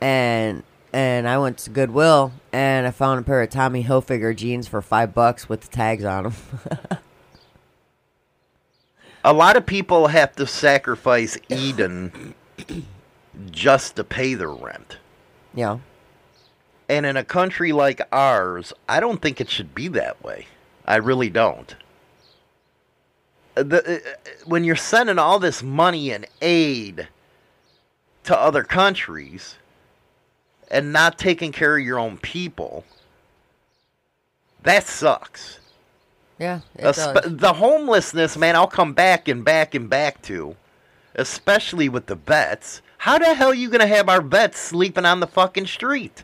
[0.00, 0.62] And
[0.92, 4.80] and I went to Goodwill and I found a pair of Tommy Hilfiger jeans for
[4.82, 6.34] five bucks with the tags on them.
[9.24, 12.34] A lot of people have to sacrifice Eden
[13.50, 14.96] just to pay their rent.
[15.54, 15.78] yeah.
[16.88, 20.46] And in a country like ours, I don't think it should be that way.
[20.86, 21.76] I really don't.
[23.62, 24.10] The, uh,
[24.46, 27.08] when you're sending all this money and aid
[28.24, 29.56] to other countries,
[30.70, 32.84] and not taking care of your own people,
[34.62, 35.58] that sucks.
[36.38, 37.36] Yeah, it Espe- does.
[37.36, 40.56] the homelessness, man, I'll come back and back and back to,
[41.14, 42.80] especially with the vets.
[42.98, 46.22] How the hell you gonna have our vets sleeping on the fucking street?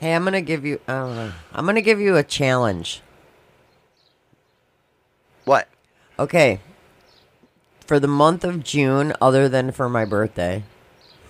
[0.00, 0.80] Hey, I'm gonna give you.
[0.86, 1.32] I don't know.
[1.52, 3.00] I'm gonna give you a challenge.
[5.44, 5.68] What?
[6.18, 6.60] Okay.
[7.86, 10.62] For the month of June, other than for my birthday,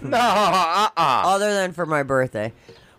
[0.02, 2.52] No, uh, uh other than for my birthday,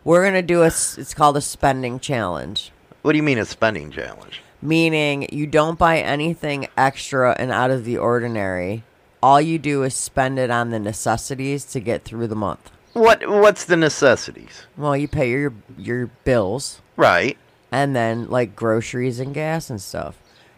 [0.04, 0.68] we're gonna do a.
[0.68, 2.72] s- It's called a spending challenge.
[3.02, 4.42] What do you mean a spending challenge?
[4.62, 8.84] Meaning you don't buy anything extra and out of the ordinary.
[9.22, 12.72] All you do is spend it on the necessities to get through the month.
[12.94, 13.28] What?
[13.30, 14.64] What's the necessities?
[14.78, 17.38] Well, you pay your your bills Right.
[17.72, 20.16] and then like groceries and gas and stuff.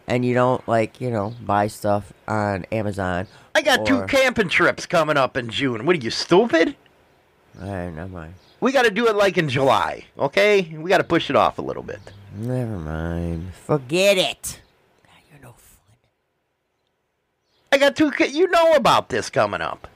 [0.08, 3.26] And you don't like, you know, buy stuff on Amazon.
[3.54, 5.84] I got two camping trips coming up in June.
[5.84, 6.74] What are you stupid?
[7.60, 8.34] Alright, never mind.
[8.60, 10.74] We got to do it like in July, okay?
[10.76, 12.00] We got to push it off a little bit.
[12.34, 13.52] Never mind.
[13.66, 14.60] Forget it.
[15.30, 15.96] You're no fun.
[17.70, 18.10] I got two.
[18.30, 19.86] You know about this coming up.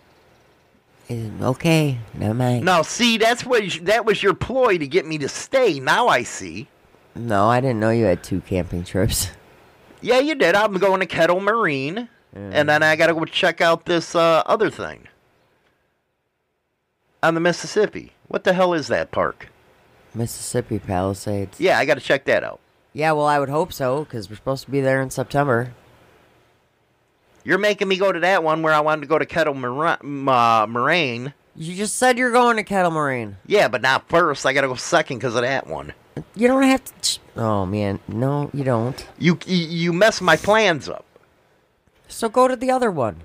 [1.10, 2.64] Okay, never mind.
[2.64, 5.78] Now, see, that's what you- that was your ploy to get me to stay.
[5.80, 6.68] Now I see.
[7.14, 9.30] No, I didn't know you had two camping trips.
[10.02, 10.54] Yeah, you did.
[10.54, 14.42] I'm going to Kettle Marine, and then I got to go check out this uh,
[14.46, 15.06] other thing
[17.22, 18.12] on the Mississippi.
[18.28, 19.48] What the hell is that park?
[20.14, 21.60] Mississippi Palisades.
[21.60, 22.60] Yeah, I got to check that out.
[22.92, 25.72] Yeah, well, I would hope so, because we're supposed to be there in September.
[27.44, 29.98] You're making me go to that one where I wanted to go to Kettle Mar-
[30.02, 31.32] uh, Moraine.
[31.56, 33.36] You just said you're going to Kettle Marine.
[33.46, 34.46] Yeah, but not first.
[34.46, 35.92] I got to go second because of that one.
[36.34, 37.18] You don't have to.
[37.36, 38.00] Oh, man.
[38.08, 39.06] No, you don't.
[39.18, 41.04] You you, mess my plans up.
[42.08, 43.22] So go to the other one.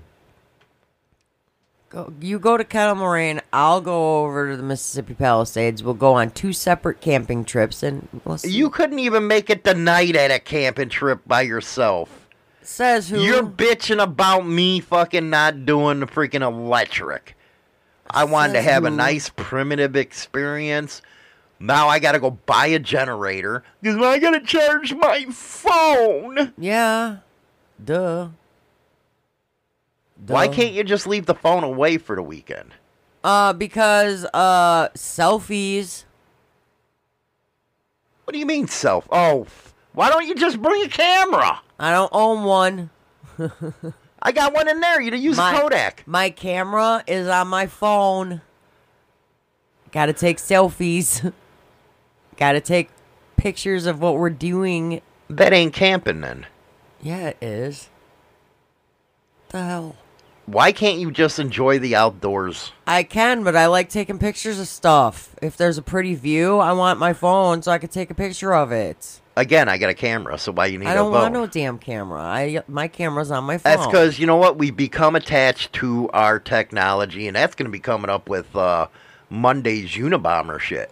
[1.90, 3.40] Go, you go to Kettle Moraine.
[3.50, 5.82] I'll go over to the Mississippi Palisades.
[5.82, 8.50] We'll go on two separate camping trips, and we'll see.
[8.50, 12.26] You couldn't even make it the night at a camping trip by yourself.
[12.62, 13.22] says who?
[13.22, 17.34] You're bitching about me fucking not doing the freaking electric.
[18.10, 21.02] I wanted to Says have a nice primitive experience.
[21.60, 26.52] Now I gotta go buy a generator because I gotta charge my phone.
[26.58, 27.18] yeah.
[27.84, 28.28] Duh.
[30.26, 32.72] Why can't you just leave the phone away for the weekend?
[33.22, 36.04] Uh, because uh, selfies.
[38.24, 39.08] What do you mean self?
[39.10, 39.46] Oh,
[39.92, 41.60] why don't you just bring a camera?
[41.78, 42.90] I don't own one.
[44.22, 45.00] I got one in there.
[45.00, 46.02] You use My- a Kodak.
[46.06, 48.42] My camera is on my phone.
[49.92, 51.32] Gotta take selfies.
[52.38, 52.88] Gotta take
[53.36, 55.02] pictures of what we're doing.
[55.28, 56.46] That ain't camping then.
[57.02, 57.90] Yeah, it is.
[59.50, 59.96] The hell?
[60.46, 62.72] Why can't you just enjoy the outdoors?
[62.86, 65.36] I can, but I like taking pictures of stuff.
[65.42, 68.54] If there's a pretty view, I want my phone so I can take a picture
[68.54, 69.20] of it.
[69.36, 71.20] Again, I got a camera, so why you need I a don't phone?
[71.20, 72.20] want no damn camera.
[72.20, 73.72] I my camera's on my phone.
[73.72, 74.56] That's because you know what?
[74.58, 78.88] We become attached to our technology, and that's going to be coming up with uh,
[79.28, 80.90] Monday's Unabomber shit.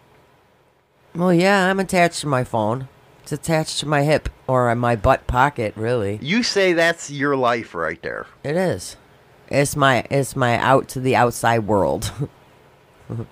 [1.16, 2.88] Well, yeah, I'm attached to my phone.
[3.22, 6.18] It's attached to my hip or my butt pocket, really.
[6.20, 8.26] You say that's your life right there.
[8.44, 8.96] It is.
[9.48, 12.12] It's my it's my out to the outside world.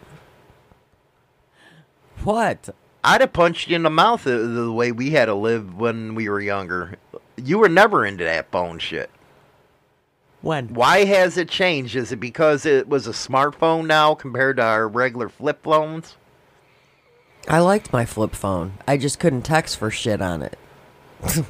[2.24, 2.70] what?
[3.04, 6.14] I'd have punched you in the mouth the, the way we had to live when
[6.14, 6.96] we were younger.
[7.36, 9.10] You were never into that phone shit.
[10.40, 10.72] When?
[10.72, 11.96] Why has it changed?
[11.96, 16.16] Is it because it was a smartphone now compared to our regular flip phones?
[17.48, 18.74] I liked my flip phone.
[18.88, 20.58] I just couldn't text for shit on it.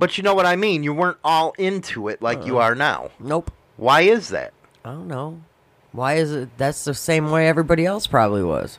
[0.00, 0.84] But you know what I mean.
[0.84, 2.46] You weren't all into it like Uh-uh.
[2.46, 3.10] you are now.
[3.18, 3.50] Nope.
[3.76, 4.52] Why is that?
[4.84, 5.40] I don't know.
[5.90, 6.50] Why is it?
[6.56, 8.78] That's the same way everybody else probably was.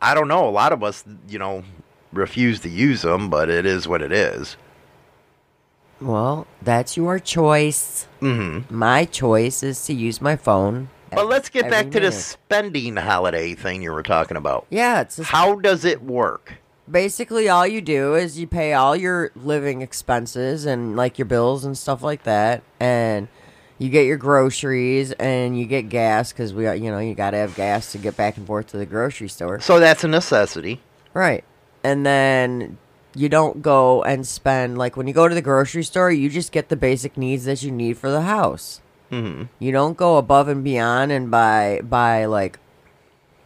[0.00, 0.48] I don't know.
[0.48, 1.64] A lot of us, you know,
[2.14, 4.56] refuse to use them, but it is what it is.
[6.00, 8.08] Well, that's your choice.
[8.22, 8.74] Mm-hmm.
[8.74, 10.88] My choice is to use my phone.
[11.12, 12.12] But let's get back to the minute.
[12.14, 14.66] spending holiday thing you were talking about.
[14.70, 16.54] Yeah, it's just How does it work?
[16.90, 21.64] basically all you do is you pay all your living expenses and like your bills
[21.64, 23.28] and stuff like that and
[23.78, 27.36] you get your groceries and you get gas because we you know you got to
[27.36, 30.80] have gas to get back and forth to the grocery store So that's a necessity.
[31.14, 31.44] right
[31.84, 32.76] and then
[33.14, 36.50] you don't go and spend like when you go to the grocery store you just
[36.50, 38.80] get the basic needs that you need for the house
[39.10, 39.44] Mm-hmm.
[39.58, 42.58] you don't go above and beyond and buy buy like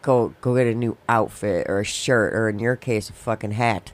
[0.02, 3.52] go go get a new outfit or a shirt or in your case a fucking
[3.52, 3.92] hat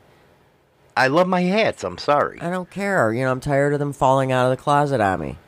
[0.97, 1.83] I love my hats.
[1.85, 2.39] I'm sorry.
[2.41, 3.13] I don't care.
[3.15, 5.39] You know, I'm tired of them falling out of the closet on me.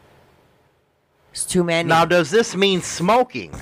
[1.32, 1.88] It's too many.
[1.88, 3.52] Now, does this mean smoking?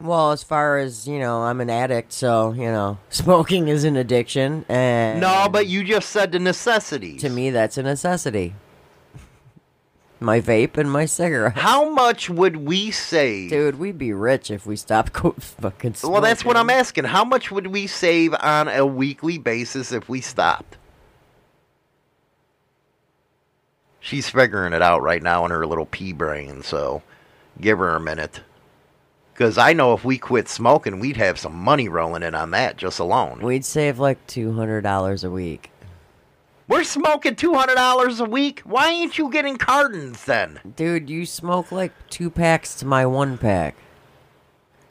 [0.00, 3.96] Well, as far as you know, I'm an addict, so you know, smoking is an
[3.96, 7.16] addiction, and No, but you just said the necessity.
[7.18, 8.54] to me, that's a necessity.
[10.22, 11.56] My vape and my cigarette.
[11.56, 13.50] how much would we save?
[13.50, 16.12] Dude, we'd be rich if we stopped co- fucking smoking.
[16.12, 17.04] Well, that's what I'm asking.
[17.04, 20.76] How much would we save on a weekly basis if we stopped?
[24.00, 27.02] She's figuring it out right now in her little pea brain, so
[27.60, 28.40] give her a minute.
[29.32, 32.76] Because I know if we quit smoking, we'd have some money rolling in on that
[32.76, 33.40] just alone.
[33.40, 35.70] We'd save like two hundred dollars a week.
[36.72, 38.60] We're smoking $200 a week.
[38.60, 40.58] Why ain't you getting cartons then?
[40.74, 43.76] Dude, you smoke like two packs to my one pack.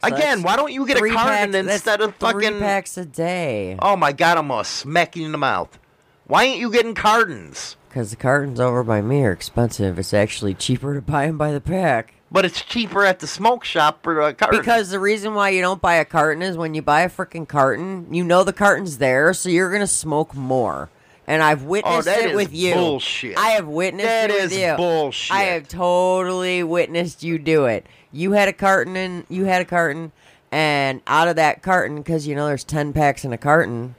[0.04, 2.46] So Again, that's why don't you get a three carton packs- that's instead of three
[2.46, 2.60] fucking.
[2.60, 3.78] packs a day?
[3.82, 5.80] Oh my god, I'm gonna smack you in the mouth.
[6.28, 7.78] Why ain't you getting cartons?
[7.90, 9.98] Because the cartons over by me are expensive.
[9.98, 12.14] It's actually cheaper to buy them by the pack.
[12.32, 14.60] But it's cheaper at the smoke shop for a carton.
[14.60, 17.48] Because the reason why you don't buy a carton is when you buy a freaking
[17.48, 20.92] carton, you know the carton's there, so you're gonna smoke more.
[21.28, 22.74] And I've witnessed Oh, that it is with you.
[22.74, 23.38] bullshit.
[23.38, 24.74] I have witnessed That it with is you.
[24.76, 25.32] bullshit.
[25.36, 27.86] I have totally witnessed you do it.
[28.12, 30.12] You had a carton and you had a carton,
[30.52, 33.96] and out of that carton, because you know there's ten packs in a carton.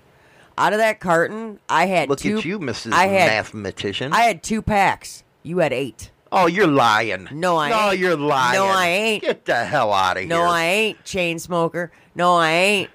[0.58, 2.38] Out of that carton, I had Look two.
[2.38, 2.92] at you, Mrs.
[2.92, 4.12] I had Mathematician.
[4.12, 5.22] I had two packs.
[5.42, 6.10] You had eight.
[6.30, 7.28] oh, you're lying.
[7.32, 7.98] No, I no, ain't.
[7.98, 8.58] you're lying.
[8.58, 9.22] No, I ain't.
[9.22, 10.44] Get the hell out of No, here.
[10.46, 11.90] No, I ain't chain smoker.
[12.14, 12.90] No, I ain't.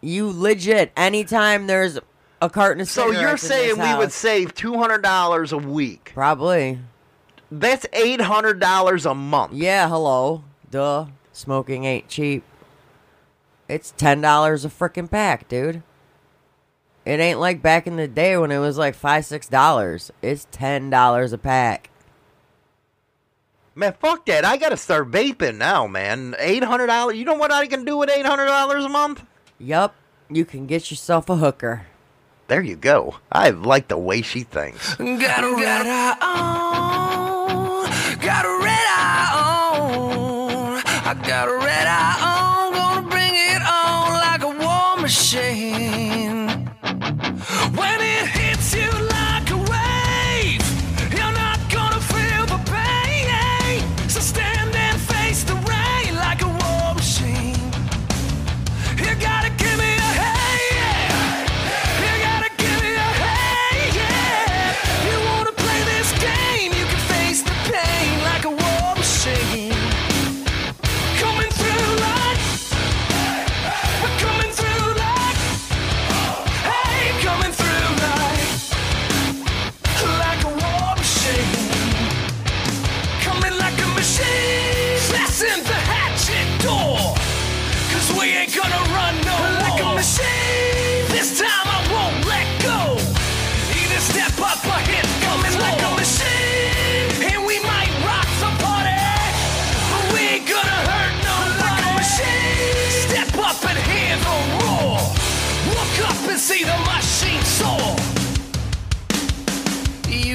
[0.00, 0.92] You legit.
[0.96, 1.98] Anytime there's
[2.40, 6.12] a carton of So you're saying we would save two hundred dollars a week?
[6.14, 6.80] probably?
[7.50, 9.52] That's eight hundred dollars a month.
[9.52, 9.88] Yeah.
[9.88, 10.44] Hello.
[10.70, 11.06] Duh.
[11.32, 12.42] Smoking ain't cheap.
[13.68, 15.82] It's ten dollars a freaking pack, dude.
[17.04, 20.10] It ain't like back in the day when it was like five, six dollars.
[20.22, 21.90] It's ten dollars a pack.
[23.76, 24.44] Man, fuck that.
[24.44, 26.34] I gotta start vaping now, man.
[26.38, 27.16] Eight hundred dollars.
[27.16, 29.22] You know what I can do with eight hundred dollars a month?
[29.58, 29.94] Yup.
[30.28, 31.86] You can get yourself a hooker.
[32.48, 33.16] There you go.
[33.30, 34.94] I like the way she thinks.
[34.94, 37.05] Got a red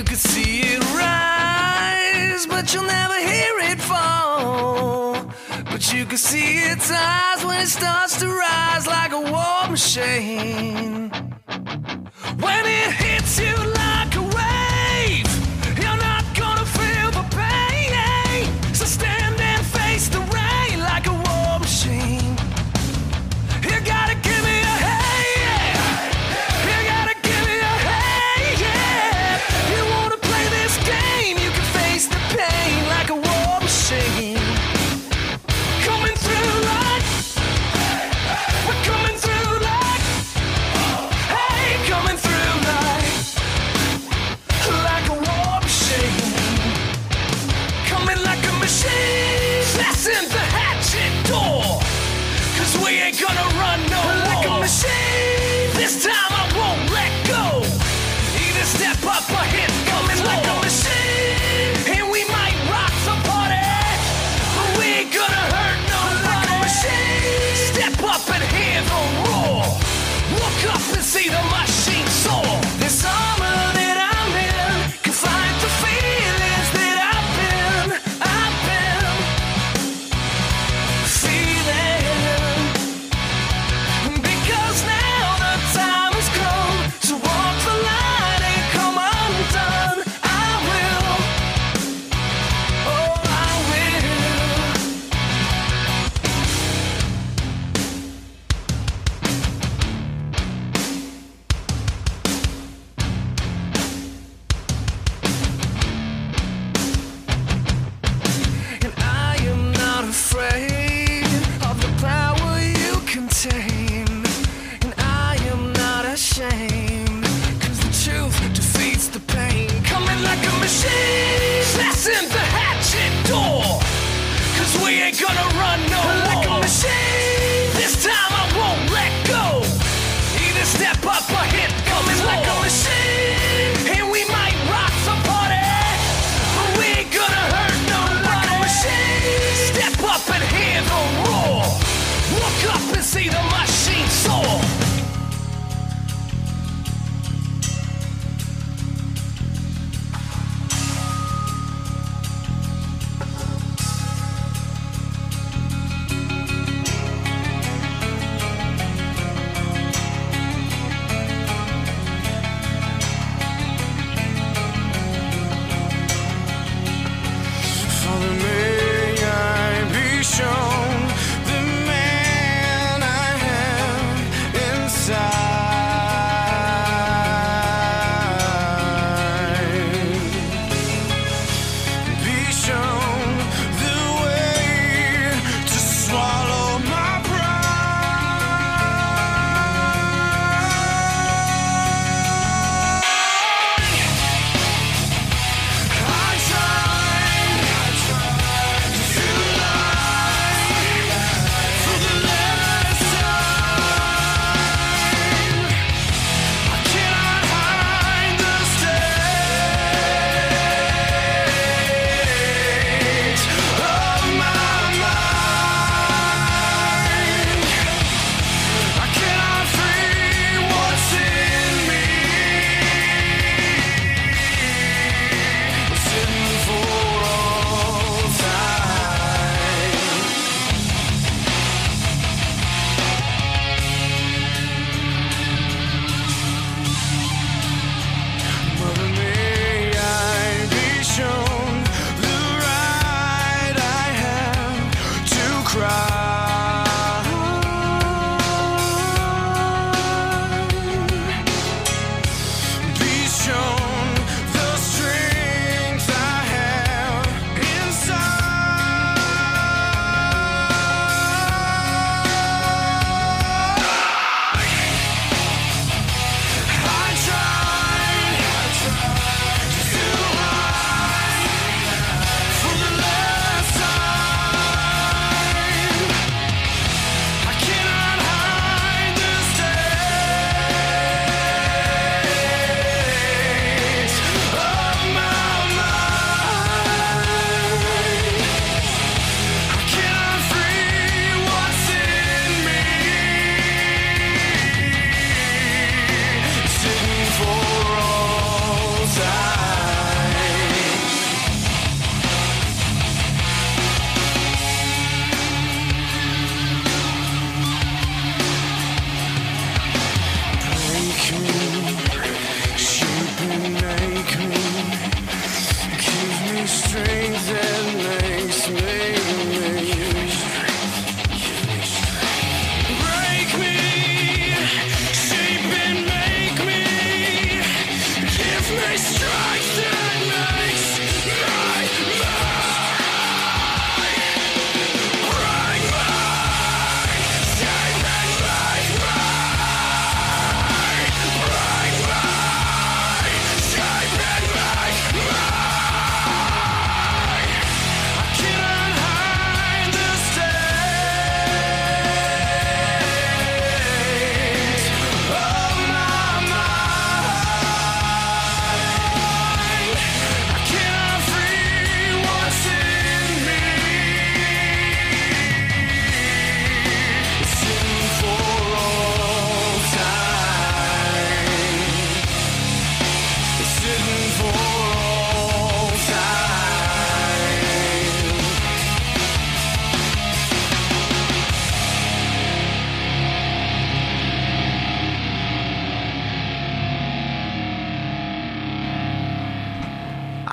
[0.02, 5.32] You can see it rise, but you'll never hear it fall.
[5.66, 11.12] But you can see its eyes when it starts to rise like a war machine.
[12.46, 14.31] When it hits you like a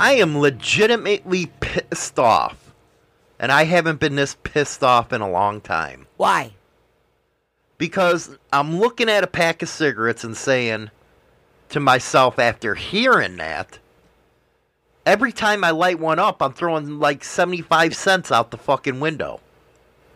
[0.08, 2.72] I am legitimately pissed off.
[3.38, 6.06] And I haven't been this pissed off in a long time.
[6.16, 6.52] Why?
[7.76, 10.90] Because I'm looking at a pack of cigarettes and saying
[11.68, 13.80] to myself after hearing that,
[15.04, 19.40] every time I light one up, I'm throwing like 75 cents out the fucking window.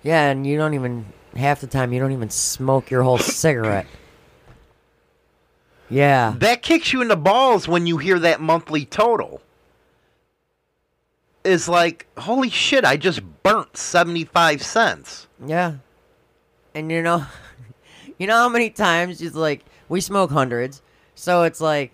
[0.02, 1.04] Yeah, and you don't even,
[1.36, 3.86] half the time, you don't even smoke your whole cigarette.
[5.90, 6.32] Yeah.
[6.38, 9.42] That kicks you in the balls when you hear that monthly total
[11.44, 15.26] is like, holy shit, I just burnt 75 cents.
[15.44, 15.76] Yeah.
[16.74, 17.26] And you know,
[18.18, 20.82] you know how many times it's like we smoke hundreds,
[21.14, 21.92] so it's like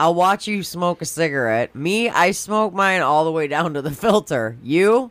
[0.00, 1.74] I'll watch you smoke a cigarette.
[1.74, 4.56] Me, I smoke mine all the way down to the filter.
[4.62, 5.10] You,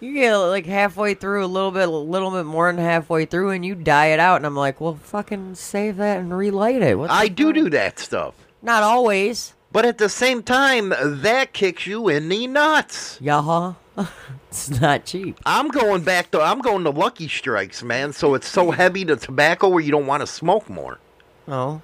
[0.00, 3.50] you get like halfway through, a little bit, a little bit more than halfway through,
[3.50, 4.36] and you die it out.
[4.36, 6.98] And I'm like, well, fucking save that and relight it.
[7.08, 8.34] I do do that stuff.
[8.60, 9.54] Not always.
[9.76, 13.18] But at the same time, that kicks you in the nuts.
[13.20, 13.74] Yeah,
[14.48, 15.38] it's not cheap.
[15.44, 18.14] I'm going back to I'm going to Lucky Strikes, man.
[18.14, 20.98] So it's so heavy to tobacco where you don't want to smoke more.
[21.46, 21.82] Oh,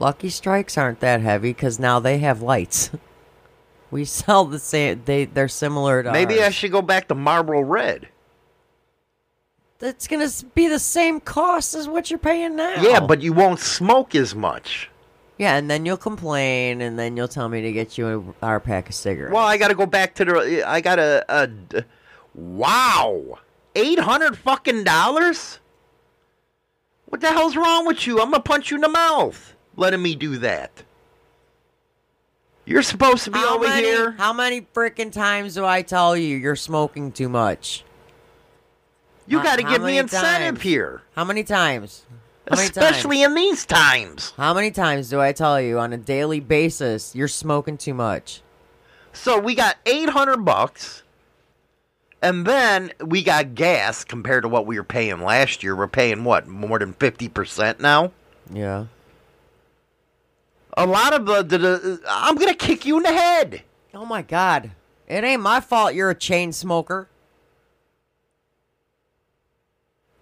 [0.00, 2.90] Lucky Strikes aren't that heavy because now they have lights.
[3.92, 5.02] We sell the same.
[5.04, 6.10] They they're similar to.
[6.10, 8.08] Maybe I should go back to Marlboro Red.
[9.78, 12.82] That's gonna be the same cost as what you're paying now.
[12.82, 14.90] Yeah, but you won't smoke as much.
[15.38, 18.60] Yeah, and then you'll complain, and then you'll tell me to get you a, our
[18.60, 19.32] pack of cigarettes.
[19.32, 20.64] Well, I got to go back to the.
[20.66, 21.24] I got a.
[21.28, 21.82] a d-
[22.34, 23.38] wow,
[23.74, 25.60] eight hundred fucking dollars.
[27.06, 28.20] What the hell's wrong with you?
[28.20, 29.54] I'm gonna punch you in the mouth.
[29.76, 30.82] Letting me do that.
[32.66, 34.10] You're supposed to be how over many, here.
[34.10, 37.82] How many freaking times do I tell you you're smoking too much?
[39.26, 40.62] You got to give me incentive times?
[40.62, 42.04] here, How many times?
[42.50, 44.32] Especially in these times.
[44.36, 48.42] How many times do I tell you on a daily basis you're smoking too much?
[49.12, 51.02] So we got 800 bucks.
[52.20, 55.76] And then we got gas compared to what we were paying last year.
[55.76, 56.48] We're paying what?
[56.48, 58.12] More than 50% now?
[58.52, 58.86] Yeah.
[60.76, 63.62] A lot of the, the, the I'm going to kick you in the head.
[63.94, 64.72] Oh my god.
[65.06, 67.08] It ain't my fault you're a chain smoker.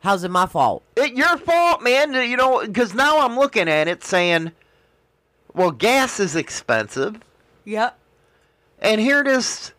[0.07, 0.85] How's it my fault?
[0.95, 2.15] It your fault, man.
[2.15, 4.53] You know, because now I'm looking at it saying,
[5.53, 7.19] well, gas is expensive.
[7.65, 7.99] Yep.
[8.79, 9.73] And here this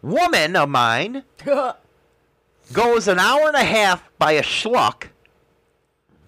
[0.00, 1.22] woman of mine
[2.72, 5.08] goes an hour and a half by a schluck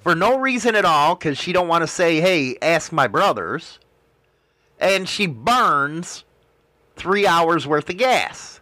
[0.01, 3.79] for no reason at all because she don't want to say, hey, ask my brothers.
[4.79, 6.25] And she burns
[6.95, 8.61] three hours worth of gas.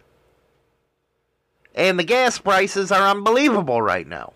[1.75, 4.31] And the gas prices are unbelievable right now.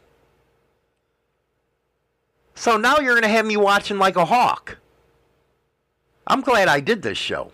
[2.63, 4.77] So now you're going to have me watching like a hawk.
[6.25, 7.51] I'm glad I did this show.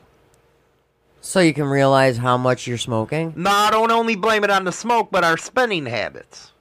[1.19, 3.33] so you can realize how much you're smoking?
[3.35, 6.51] No, I don't only blame it on the smoke, but our spending habits.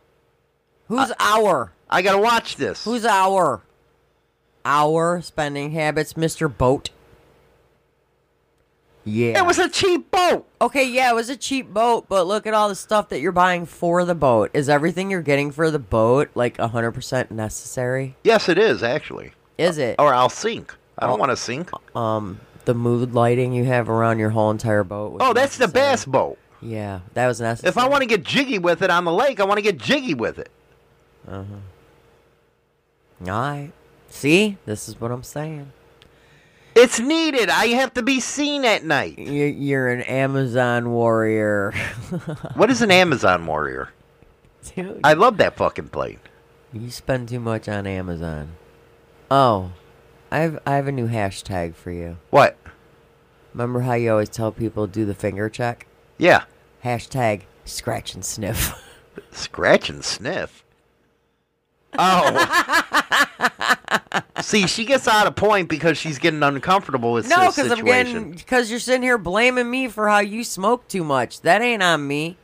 [0.86, 1.74] Who's our?
[1.90, 2.86] I gotta watch this.
[2.86, 3.60] Who's our?
[4.64, 6.48] Our spending habits, Mr.
[6.48, 6.88] Boat.
[9.08, 9.38] Yeah.
[9.38, 10.46] It was a cheap boat.
[10.60, 13.32] Okay, yeah, it was a cheap boat, but look at all the stuff that you're
[13.32, 14.50] buying for the boat.
[14.52, 18.16] Is everything you're getting for the boat like 100% necessary?
[18.24, 19.32] Yes, it is actually.
[19.56, 19.96] Is it?
[19.98, 20.74] Or I'll sink.
[20.98, 21.20] I don't Oh.
[21.20, 21.70] want to sink.
[21.96, 25.12] Um, the mood lighting you have around your whole entire boat.
[25.12, 25.90] was Oh, that's the necessary?
[25.92, 26.38] bass boat.
[26.60, 27.68] Yeah, that was necessary.
[27.70, 29.78] If I want to get jiggy with it on the lake, I want to get
[29.78, 30.50] jiggy with it.
[31.26, 31.44] Uh
[33.24, 33.30] huh.
[33.30, 33.72] Alright.
[34.10, 34.56] See?
[34.66, 35.72] This is what I'm saying.
[36.80, 37.50] It's needed.
[37.50, 39.18] I have to be seen at night.
[39.18, 41.72] You're, you're an Amazon warrior.
[42.54, 43.90] What is an Amazon warrior?
[44.74, 46.20] Dude, I love that fucking plane.
[46.72, 48.52] you spend too much on Amazon.
[49.30, 49.72] Oh,
[50.30, 52.18] I have, I have a new hashtag for you.
[52.30, 52.56] What?
[53.52, 55.88] Remember how you always tell people do the finger check?
[56.16, 56.44] Yeah.
[56.84, 58.72] Hashtag scratch and sniff.
[59.32, 60.64] Scratch and sniff.
[61.98, 62.78] Oh.
[64.40, 68.32] See, she gets out of point because she's getting uncomfortable with no, because I'm getting
[68.32, 71.40] because you're sitting here blaming me for how you smoke too much.
[71.42, 72.36] That ain't on me,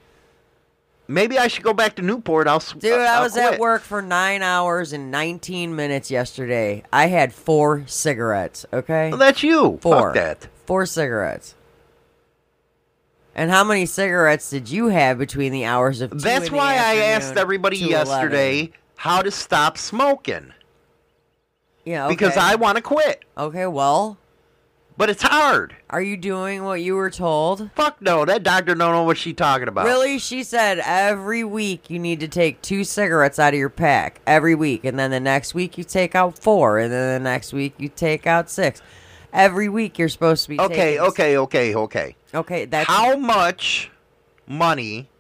[1.07, 2.49] Maybe I should go back to Newport.
[2.49, 2.61] I'll.
[2.61, 2.93] dude.
[2.93, 6.83] I'll I was at work for nine hours and 19 minutes yesterday.
[6.93, 8.65] I had four cigarettes.
[8.73, 9.79] Okay, Well, that's you.
[9.83, 10.01] four.
[10.01, 10.49] Fuck that.
[10.65, 11.55] Four cigarettes.
[13.35, 16.11] And how many cigarettes did you have between the hours of?
[16.13, 18.73] 2 That's why I asked everybody yesterday 11?
[18.97, 20.53] how to stop smoking
[21.85, 22.15] Yeah, okay.
[22.15, 24.19] because I want to quit, Okay, well,
[24.97, 25.75] but it's hard.
[25.91, 27.71] are you doing what you were told?
[27.75, 29.87] Fuck no, that doctor don't know what she's talking about.
[29.87, 30.19] Really?
[30.19, 34.55] She said every week you need to take two cigarettes out of your pack every
[34.55, 37.75] week, and then the next week you take out four, and then the next week
[37.79, 38.83] you take out six.
[39.33, 40.61] Every week you're supposed to be.
[40.61, 42.17] Okay, okay, okay, okay.
[42.33, 42.65] okay.
[42.67, 43.91] That's How much
[44.47, 45.11] money?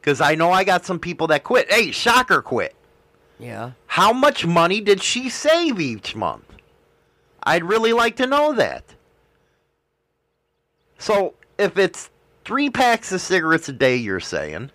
[0.00, 1.72] Because I know I got some people that quit.
[1.72, 2.74] Hey, Shocker quit.
[3.40, 3.72] Yeah.
[3.86, 6.44] How much money did she save each month?
[7.42, 8.84] I'd really like to know that.
[10.98, 12.10] So, if it's
[12.44, 14.70] three packs of cigarettes a day, you're saying,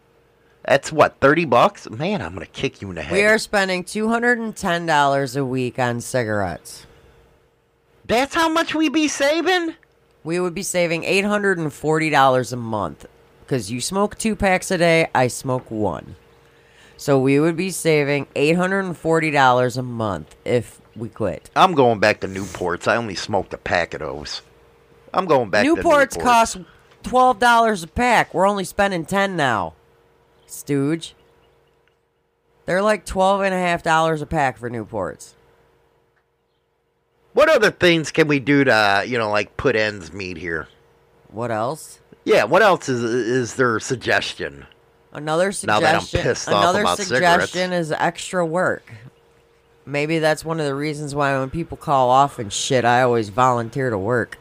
[0.68, 1.90] that's what, 30 bucks?
[1.90, 3.14] Man, I'm going to kick you in the head.
[3.14, 6.88] We are spending two hundred and ten dollars a week on cigarettes.
[8.06, 9.76] That's how much we'd be saving?
[10.24, 13.06] We would be saving eight hundred and forty dollars a month.
[13.42, 16.16] Because you smoke two packs a day, I smoke one.
[16.98, 21.50] So we would be saving $840 a month if we quit.
[21.56, 22.88] I'm going back to Newports.
[22.88, 24.42] I only smoked a pack of those.
[25.14, 26.24] I'm going back Newports to Newports.
[26.24, 26.58] cost
[27.04, 28.34] $12 a pack.
[28.34, 29.74] We're only spending 10 now.
[30.46, 31.16] Stooge.
[32.66, 35.34] They're like $12.5 a pack for Newports.
[37.34, 40.70] What other things can we do to, you know, like put ends meet here?
[41.28, 42.00] What else?
[42.24, 44.66] Yeah, what else is is there suggestion?
[45.16, 46.22] Another Now that I'm suggestion.
[46.30, 48.92] pissed off another about suggestion is extra work.
[49.86, 53.30] Maybe that's one of the reasons why when people call off and shit, I always
[53.30, 54.38] volunteer to work.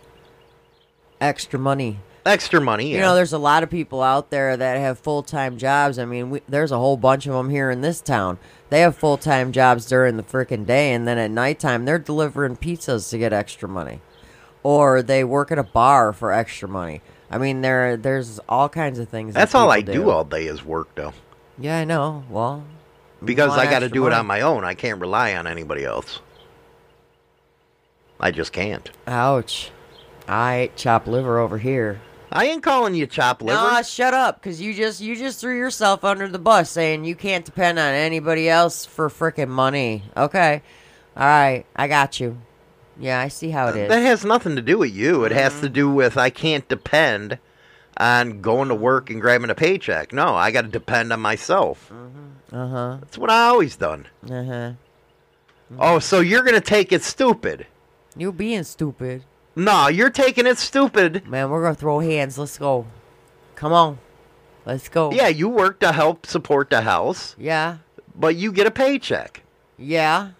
[1.21, 2.01] Extra money.
[2.27, 2.97] Extra money, yeah.
[2.97, 5.99] You know, there's a lot of people out there that have full time jobs.
[5.99, 8.39] I mean, we, there's a whole bunch of them here in this town.
[8.71, 12.57] They have full time jobs during the freaking day, and then at nighttime, they're delivering
[12.57, 14.01] pizzas to get extra money.
[14.63, 17.03] Or they work at a bar for extra money.
[17.35, 19.35] I mean, there there's all kinds of things.
[19.35, 21.13] that That's all I people do all day is work, though.
[21.59, 22.23] Yeah, I know.
[22.31, 22.63] Well,
[23.25, 24.63] Because I got to do it on my own.
[24.63, 26.21] I can't rely on anybody else.
[28.21, 28.89] I just can't.
[29.09, 29.73] Ouch.
[30.29, 32.01] I chop liver over here.
[32.31, 33.61] I ain't calling you chop liver.
[33.61, 37.17] Nah, shut up, cause you just you just threw yourself under the bus saying you
[37.17, 40.05] can't depend on anybody else for frickin' money.
[40.17, 40.63] Okay,
[41.17, 42.39] all right, I got you.
[42.99, 43.89] Yeah, I see how it is.
[43.89, 45.25] That has nothing to do with you.
[45.25, 45.63] It has Mm-hmm.
[45.63, 47.39] to do with I can't depend
[47.97, 50.13] on going to work and grabbing a paycheck.
[50.13, 51.93] No, I got to depend on myself.
[52.53, 52.97] Uh huh.
[53.01, 54.07] That's what I always done.
[54.31, 54.73] Uh huh.
[55.79, 57.67] Oh, so you're gonna take it stupid?
[58.17, 59.25] You being stupid,
[59.57, 61.27] No, you're taking it stupid.
[61.27, 61.51] man.
[61.51, 62.39] We're gonna throw hands.
[62.39, 62.87] Let's go.
[63.57, 63.99] Come on,
[64.67, 65.11] let's go.
[65.11, 67.79] Yeah, you work to help support the house, Yeah.
[68.15, 69.43] but you get a paycheck.
[69.77, 70.31] Yeah.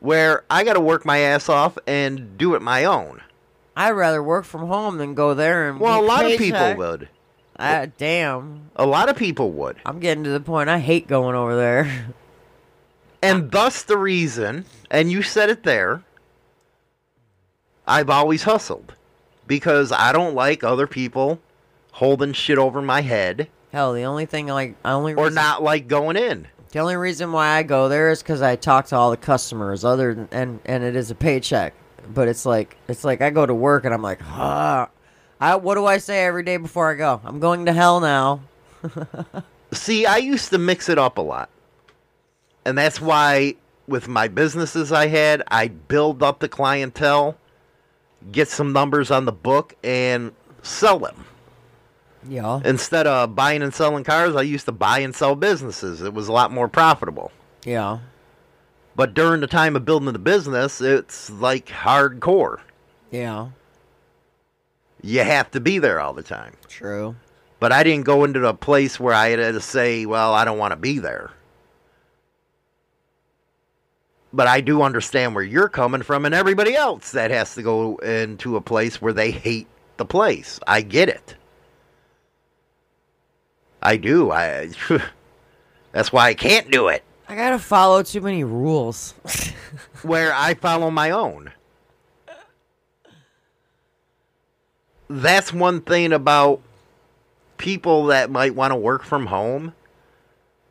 [0.00, 3.22] Where I got to work my ass off and do it my own.
[3.76, 5.80] I'd rather work from home than go there and.
[5.80, 7.08] Well, a lot of people would.
[7.58, 8.70] Ah, damn.
[8.76, 9.76] A lot of people would.
[9.84, 10.68] I'm getting to the point.
[10.68, 12.14] I hate going over there.
[13.20, 16.04] And thus the reason, and you said it there,
[17.84, 18.94] I've always hustled.
[19.48, 21.40] Because I don't like other people
[21.92, 25.88] holding shit over my head Hell, the only thing like I only or not like
[25.88, 26.48] going in.
[26.70, 29.84] The only reason why I go there is because I talk to all the customers.
[29.84, 31.74] Other than and and it is a paycheck,
[32.12, 34.88] but it's like it's like I go to work and I'm like, ah.
[35.40, 37.20] I what do I say every day before I go?
[37.24, 38.42] I'm going to hell now.
[39.72, 41.48] See, I used to mix it up a lot.
[42.64, 43.54] And that's why
[43.86, 47.36] with my businesses I had, I build up the clientele,
[48.30, 51.24] get some numbers on the book, and sell them.
[52.26, 52.60] Yeah.
[52.64, 56.02] Instead of buying and selling cars, I used to buy and sell businesses.
[56.02, 57.30] It was a lot more profitable.
[57.64, 57.98] Yeah.
[58.96, 62.60] But during the time of building the business, it's like hardcore.
[63.10, 63.50] Yeah.
[65.02, 66.56] You have to be there all the time.
[66.66, 67.14] True.
[67.60, 70.58] But I didn't go into a place where I had to say, well, I don't
[70.58, 71.30] want to be there.
[74.32, 77.96] But I do understand where you're coming from and everybody else that has to go
[77.96, 79.66] into a place where they hate
[79.96, 80.60] the place.
[80.66, 81.34] I get it.
[83.82, 84.30] I do.
[84.30, 84.70] I
[85.92, 87.02] That's why I can't do it.
[87.28, 89.14] I gotta follow too many rules.
[90.02, 91.52] where I follow my own.
[95.10, 96.60] That's one thing about
[97.56, 99.74] people that might want to work from home.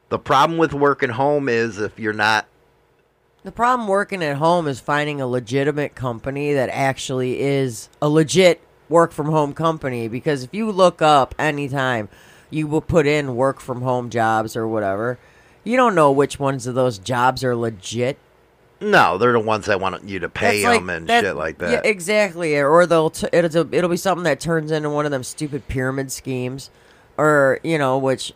[0.09, 2.47] The problem with working home is if you're not
[3.43, 8.61] The problem working at home is finding a legitimate company that actually is a legit
[8.89, 10.07] work from home company.
[10.07, 12.09] Because if you look up anytime
[12.49, 15.17] you will put in work from home jobs or whatever,
[15.63, 18.17] you don't know which ones of those jobs are legit.
[18.79, 21.35] no, they're the ones that want you to pay That's like- them and that- shit
[21.35, 21.85] like Yeah, that.
[21.87, 22.55] exactly.
[22.59, 26.11] Or they'll t- it'll it'll be something that turns into one of them stupid pyramid
[26.11, 26.69] schemes,
[27.17, 28.33] or you know, which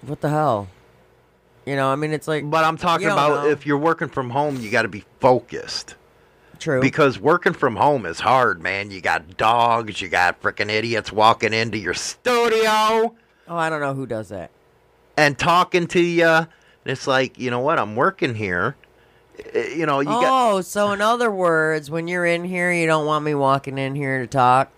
[0.00, 0.68] what the hell,
[1.66, 1.88] you know?
[1.92, 3.50] I mean, it's like but I'm talking about know.
[3.50, 5.94] if you're working from home, you got to be focused.
[6.58, 6.80] true.
[6.80, 8.90] Because working from home is hard, man.
[8.90, 13.14] You got dogs, you got freaking idiots walking into your studio.
[13.52, 14.50] Oh, I don't know who does that.
[15.16, 16.26] and talking to you.
[16.26, 16.46] And
[16.86, 17.78] it's like, you know what?
[17.78, 18.76] I'm working here.
[19.54, 22.86] Uh, You know, you got oh, so in other words, when you're in here, you
[22.86, 24.70] don't want me walking in here to talk.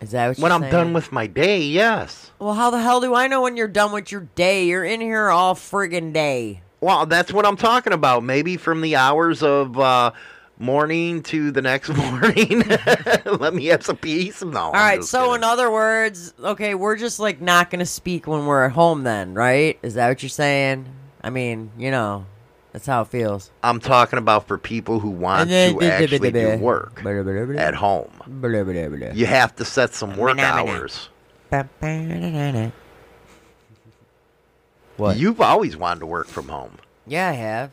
[0.00, 0.72] Is that what when I'm saying?
[0.72, 1.60] done with my day.
[1.60, 2.30] Yes.
[2.38, 4.64] Well, how the hell do I know when you're done with your day?
[4.66, 6.62] You're in here all friggin' day.
[6.80, 8.22] Well, that's what I'm talking about.
[8.24, 10.12] Maybe from the hours of uh,
[10.60, 12.62] morning to the next morning.
[13.24, 14.42] Let me have some peace.
[14.42, 14.58] No.
[14.60, 15.02] All right.
[15.02, 19.02] So in other words, okay, we're just like not gonna speak when we're at home,
[19.02, 19.78] then, right?
[19.82, 20.86] Is that what you're saying?
[21.22, 22.26] I mean, you know,
[22.72, 23.50] that's how it feels.
[23.62, 28.10] I'm talking about for people who want to actually do work at home.
[29.14, 31.08] You have to set some work hours.
[34.96, 35.16] What?
[35.16, 36.76] You've always wanted to work from home.
[37.06, 37.72] Yeah, I have.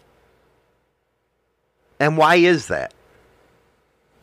[1.99, 2.93] And why is that?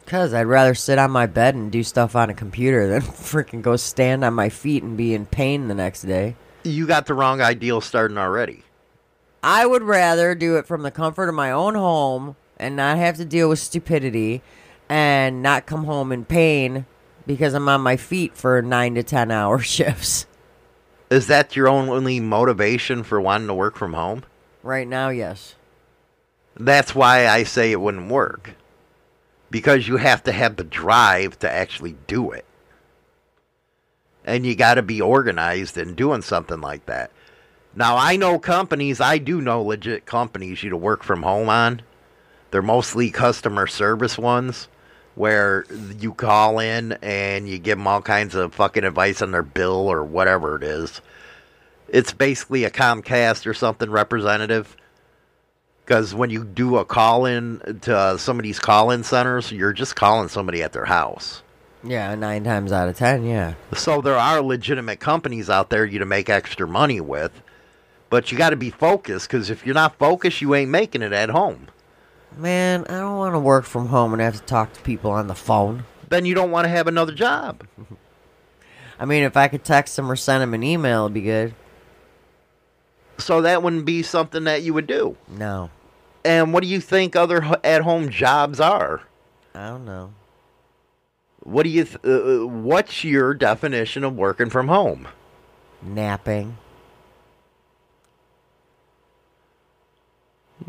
[0.07, 3.63] Cause I'd rather sit on my bed and do stuff on a computer than freaking
[3.63, 6.37] go stand on my feet and be in pain the next day.
[6.63, 8.65] You got the wrong ideal starting already.
[9.43, 13.17] I would rather do it from the comfort of my own home and not have
[13.17, 14.43] to deal with stupidity
[14.89, 16.87] and not come home in pain
[17.27, 20.27] because I'm on my feet for nine to ten hour shifts.
[21.11, 24.25] Is that your only motivation for wanting to work from home?
[24.63, 25.55] Right now, yes.
[26.57, 28.55] That's why I say it wouldn't work.
[29.51, 32.45] Because you have to have the drive to actually do it.
[34.25, 37.11] And you got to be organized in doing something like that.
[37.77, 41.83] Now, I know companies, I do know legit companies you to work from home on.
[42.51, 44.69] They're mostly customer service ones
[45.17, 45.65] where
[45.99, 49.89] you call in and you give them all kinds of fucking advice on their bill
[49.89, 51.01] or whatever it is.
[51.89, 54.77] It's basically a Comcast or something representative.
[55.85, 59.53] Because when you do a call in to uh, some of these call in centers,
[59.53, 61.43] you're just calling somebody at their house.
[61.83, 63.55] Yeah, nine times out of ten, yeah.
[63.75, 67.43] So there are legitimate companies out there you to make extra money with,
[68.09, 71.13] but you got to be focused because if you're not focused, you ain't making it
[71.13, 71.69] at home.
[72.39, 75.27] Man, I don't want to work from home and have to talk to people on
[75.27, 75.85] the phone.
[76.09, 77.67] Then you don't want to have another job.
[78.99, 81.55] I mean, if I could text them or send them an email, it'd be good.
[83.19, 85.17] So that wouldn't be something that you would do.
[85.29, 85.71] No,
[86.25, 89.03] And what do you think other at home jobs are?
[89.55, 90.15] I don't know.
[91.41, 91.85] What do you?
[91.85, 95.09] Th- uh, what's your definition of working from home?
[95.83, 96.57] Napping.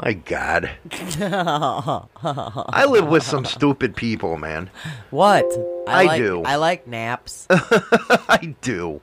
[0.03, 0.71] My God,
[1.21, 4.69] I live with some stupid people, man.
[5.09, 5.45] What?
[5.87, 6.43] I like, do.
[6.43, 7.47] I like naps.
[7.49, 8.99] I do.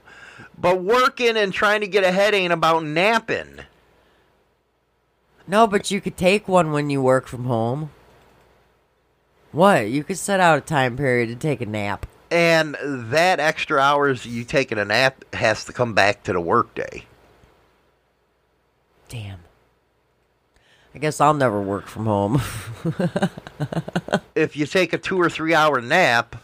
[0.59, 3.61] But working and trying to get ahead ain't about napping.
[5.47, 7.90] No, but you could take one when you work from home.
[9.51, 9.89] What?
[9.89, 12.06] You could set out a time period to take a nap.
[12.31, 17.05] And that extra hours you taking a nap has to come back to the workday.
[19.09, 19.40] Damn.
[20.94, 22.40] I guess I'll never work from home.
[24.35, 26.36] If you take a two or three hour nap,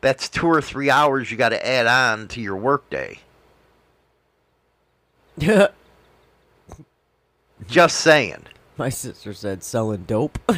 [0.00, 3.18] that's two or three hours you got to add on to your workday.
[7.68, 8.44] Just saying.
[8.76, 10.38] My sister said selling dope.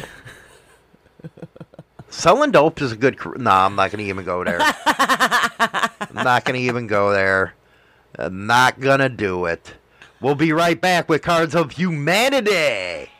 [2.09, 3.17] Selling dope is a good.
[3.17, 4.59] Car- nah, I'm not going to even go there.
[4.61, 7.53] I'm not going to even go there.
[8.17, 9.73] I'm not going to do it.
[10.21, 13.11] We'll be right back with Cards of Humanity.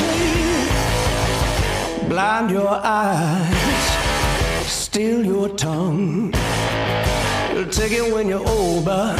[0.00, 0.68] Me.
[2.08, 3.96] Blind your eyes,
[4.66, 6.32] steal your tongue.
[7.52, 9.18] You'll take it when you're old, but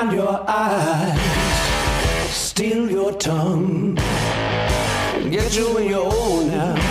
[0.00, 1.20] Blind your eyes,
[2.30, 3.96] steal your tongue.
[5.28, 6.89] Get you in your own now.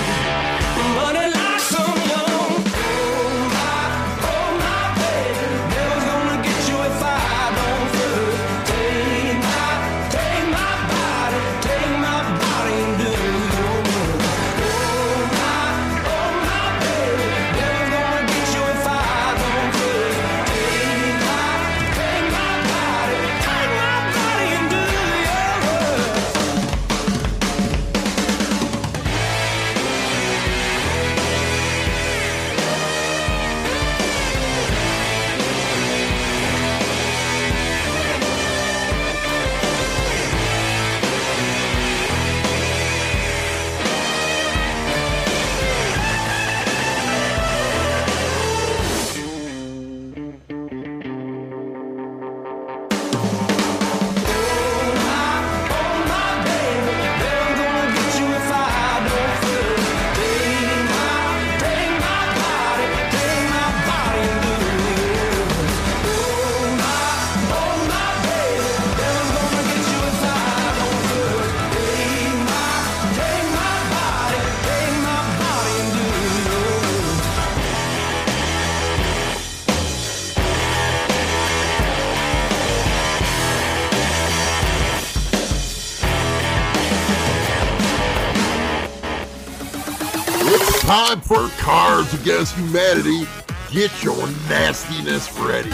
[90.90, 93.28] Time for Cards Against Humanity.
[93.72, 94.18] Get your
[94.50, 95.70] nastiness ready.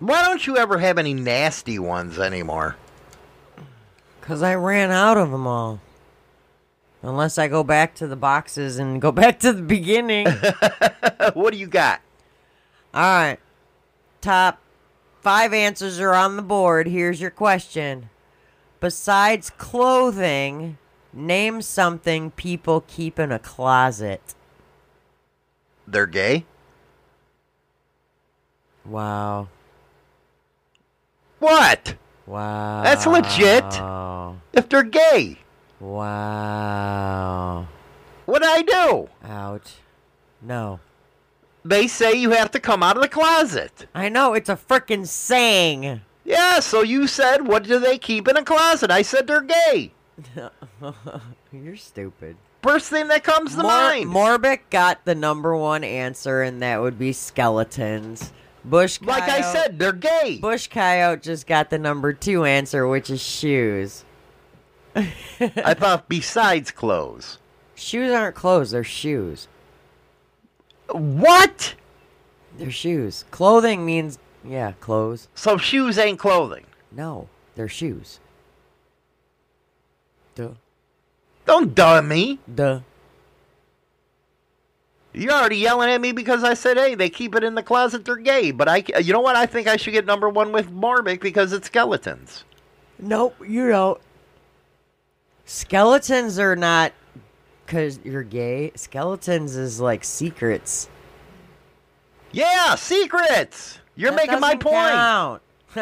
[0.00, 2.76] Why don't you ever have any nasty ones anymore?
[4.18, 5.82] Because I ran out of them all.
[7.02, 10.26] Unless I go back to the boxes and go back to the beginning.
[11.34, 12.00] what do you got?
[12.94, 13.38] All right.
[14.22, 14.58] Top
[15.20, 16.86] five answers are on the board.
[16.86, 18.08] Here's your question.
[18.80, 20.78] Besides clothing,
[21.18, 24.34] name something people keep in a closet.
[25.86, 26.44] They're gay?
[28.84, 29.48] Wow.
[31.38, 31.94] What?
[32.26, 32.82] Wow.
[32.82, 33.64] That's legit.
[34.52, 35.38] If they're gay.
[35.80, 37.68] Wow.
[38.26, 39.08] What I do?
[39.24, 39.76] Ouch.
[40.42, 40.80] No.
[41.64, 43.86] They say you have to come out of the closet.
[43.94, 46.00] I know, it's a freaking saying.
[46.24, 48.90] Yeah, so you said, what do they keep in a closet?
[48.90, 49.92] I said they're gay.
[51.52, 52.36] You're stupid.
[52.62, 54.06] First thing that comes to Mor- mind.
[54.06, 58.32] Morbic got the number one answer, and that would be skeletons.
[58.64, 60.38] Bush like I said, they're gay.
[60.40, 64.04] Bush Coyote just got the number two answer, which is shoes.
[64.94, 67.38] I thought besides clothes.
[67.76, 69.46] Shoes aren't clothes, they're shoes.
[70.90, 71.74] What?
[72.58, 73.24] They're shoes.
[73.30, 75.28] Clothing means, yeah, clothes.
[75.34, 76.66] So shoes ain't clothing.
[76.90, 78.18] No, they're shoes.
[80.34, 80.50] Duh.
[81.48, 82.38] Don't duh me.
[82.54, 82.80] Duh.
[85.14, 88.04] You're already yelling at me because I said, hey, they keep it in the closet,
[88.04, 88.50] they're gay.
[88.50, 89.34] But I, you know what?
[89.34, 92.44] I think I should get number one with Morbic because it's skeletons.
[92.98, 93.98] Nope, you don't.
[95.46, 96.92] Skeletons are not
[97.64, 98.70] because you're gay.
[98.74, 100.90] Skeletons is like secrets.
[102.30, 103.78] Yeah, secrets.
[103.96, 104.74] You're That making my point.
[104.74, 105.42] count.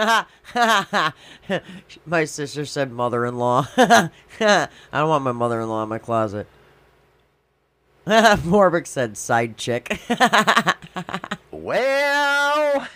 [2.07, 3.69] my sister said mother-in-law.
[3.77, 6.47] I don't want my mother-in-law in my closet.
[8.07, 10.01] Morbic said side chick.
[11.67, 12.87] Well,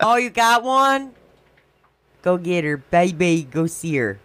[0.00, 1.12] oh, you got one?
[2.22, 3.42] Go get her, baby.
[3.42, 4.18] Go see her.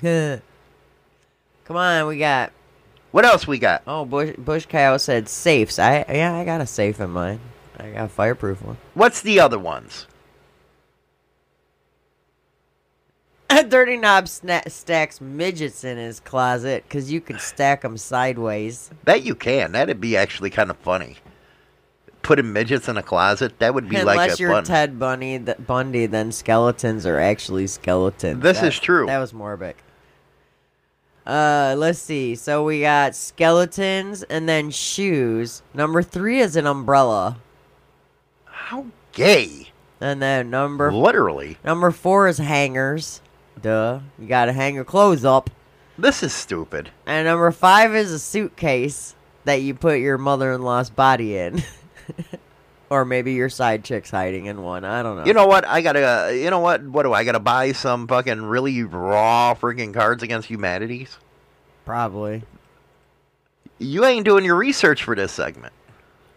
[0.00, 2.52] Come on, we got.
[3.10, 3.82] what else we got?
[3.88, 5.80] Oh, Bush Bush Cow said safes.
[5.80, 7.40] I yeah, I got a safe in mine.
[7.78, 8.76] I got a fireproof one.
[8.94, 10.06] What's the other ones?
[13.68, 18.90] Dirty Knob sna- stacks midgets in his closet because you can stack them sideways.
[19.04, 19.72] Bet you can.
[19.72, 21.16] That'd be actually kind of funny.
[22.22, 24.64] Putting midgets in a closet, that would be Unless like a you're fun.
[24.64, 28.42] Ted Bundy, th- Bundy, then skeletons are actually skeletons.
[28.42, 29.06] This That- is true.
[29.06, 29.74] That was Morbic.
[31.26, 32.34] Uh, let's see.
[32.36, 35.62] So we got skeletons and then shoes.
[35.74, 37.38] Number three is an umbrella,
[38.66, 39.68] How gay?
[40.00, 41.56] and then number Literally.
[41.64, 43.20] number four is hangers.
[43.62, 45.50] Duh, you gotta hang your clothes up.
[45.96, 46.90] This is stupid.
[47.06, 49.14] And number five is a suitcase
[49.44, 51.62] that you put your mother-in-law's body in.
[52.90, 54.84] or maybe your side chick's hiding in one.
[54.84, 55.24] I don't know.
[55.26, 55.64] You know what?
[55.64, 56.36] I gotta.
[56.36, 56.82] You know what?
[56.82, 57.70] What do I gotta buy?
[57.70, 61.18] Some fucking really raw freaking Cards Against Humanities.
[61.84, 62.42] Probably.
[63.78, 65.72] You ain't doing your research for this segment.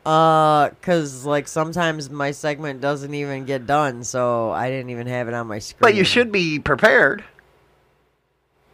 [0.06, 5.28] Uh, cause like sometimes my segment doesn't even get done, so I didn't even have
[5.28, 5.80] it on my screen.
[5.82, 7.24] But you should be prepared.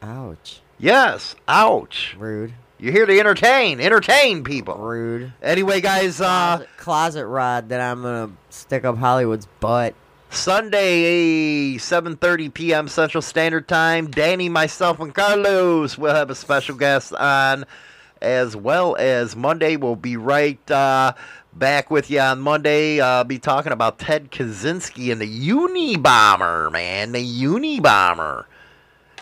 [0.02, 0.61] Ouch.
[0.77, 1.35] Yes.
[1.47, 2.15] Ouch.
[2.18, 2.53] Rude.
[2.77, 3.80] You're here to entertain.
[3.80, 4.76] Entertain people.
[4.76, 5.34] Rude.
[5.41, 6.22] Anyway, guys.
[6.22, 9.95] Uh, Closet, closet rod that I'm gonna stick up Hollywood's butt.
[10.30, 12.88] Sunday, 7:30 p.m.
[12.88, 14.07] Central Standard Time.
[14.11, 17.65] Danny, myself, and Carlos will have a special guest on,
[18.26, 19.77] as well as Monday.
[19.77, 21.14] We'll be right uh,
[21.53, 22.99] back with you on Monday.
[22.99, 28.45] Uh, be talking about Ted Kaczynski and the Unabomber, man, the Unabomber.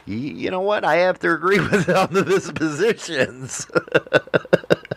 [0.06, 0.84] You, you know what?
[0.84, 3.68] I have to agree with some of his positions.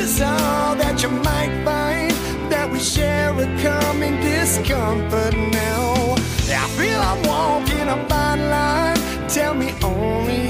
[0.00, 2.10] is all that you might find
[2.50, 6.14] that we share a common discomfort now.
[6.62, 9.28] I feel I'm walking a fine line.
[9.28, 10.49] Tell me only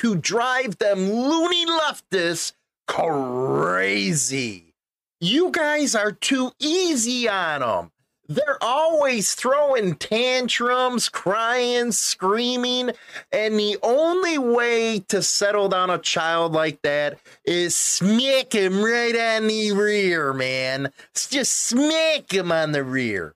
[0.00, 2.54] to drive them loony leftists
[2.88, 4.72] crazy.
[5.20, 7.92] You guys are too easy on them.
[8.26, 12.92] They're always throwing tantrums, crying, screaming,
[13.30, 19.14] and the only way to settle down a child like that is smack him right
[19.14, 20.94] on the rear, man.
[21.14, 23.34] Just smack him on the rear.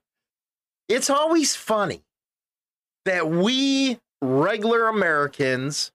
[0.89, 2.01] It's always funny
[3.03, 5.91] that we regular Americans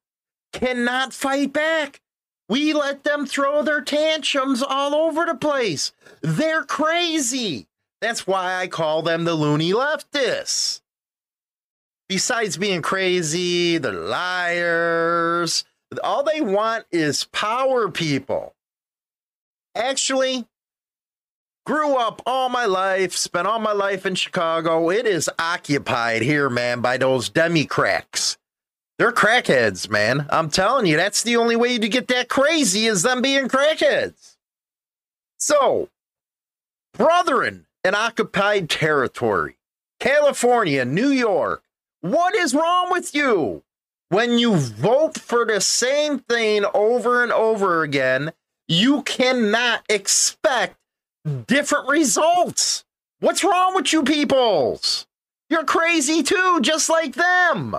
[0.53, 2.01] cannot fight back.
[2.49, 5.93] We let them throw their tantrums all over the place.
[6.21, 7.69] They're crazy.
[8.01, 10.81] That's why I call them the loony leftists.
[12.09, 15.65] Besides being crazy, they're liars.
[16.03, 18.57] All they want is power, people.
[19.77, 20.47] Actually,
[21.67, 24.91] grew up all my life, spent all my life in Chicago.
[24.91, 28.39] It is occupied here, man, by those Democrats.
[29.01, 30.27] They're crackheads, man.
[30.29, 34.37] I'm telling you, that's the only way to get that crazy is them being crackheads.
[35.39, 35.89] So,
[36.93, 39.57] brethren, in occupied territory,
[40.01, 41.63] California, New York,
[42.03, 43.63] what is wrong with you?
[44.11, 48.33] When you vote for the same thing over and over again,
[48.69, 50.77] you cannot expect
[51.47, 52.85] different results.
[53.21, 55.07] What's wrong with you peoples?
[55.49, 57.79] You're crazy too, just like them.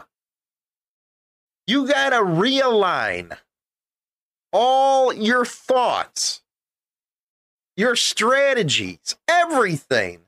[1.67, 3.38] You got to realign
[4.51, 6.41] all your thoughts,
[7.77, 10.19] your strategies, everything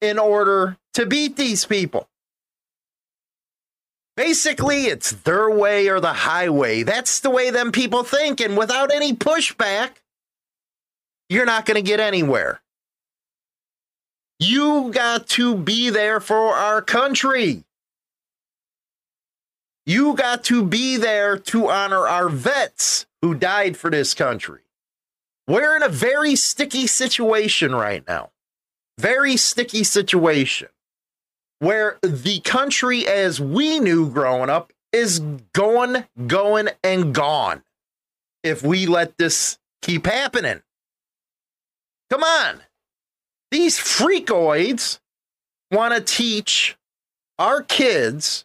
[0.00, 2.08] in order to beat these people.
[4.16, 6.82] Basically, it's their way or the highway.
[6.82, 8.40] That's the way them people think.
[8.40, 9.90] And without any pushback,
[11.28, 12.60] you're not going to get anywhere.
[14.38, 17.64] You got to be there for our country.
[19.84, 24.60] You got to be there to honor our vets who died for this country.
[25.48, 28.30] We're in a very sticky situation right now.
[28.98, 30.68] Very sticky situation
[31.58, 35.20] where the country as we knew growing up is
[35.52, 37.62] going, going, and gone
[38.42, 40.60] if we let this keep happening.
[42.10, 42.60] Come on.
[43.50, 45.00] These freakoids
[45.70, 46.76] want to teach
[47.38, 48.44] our kids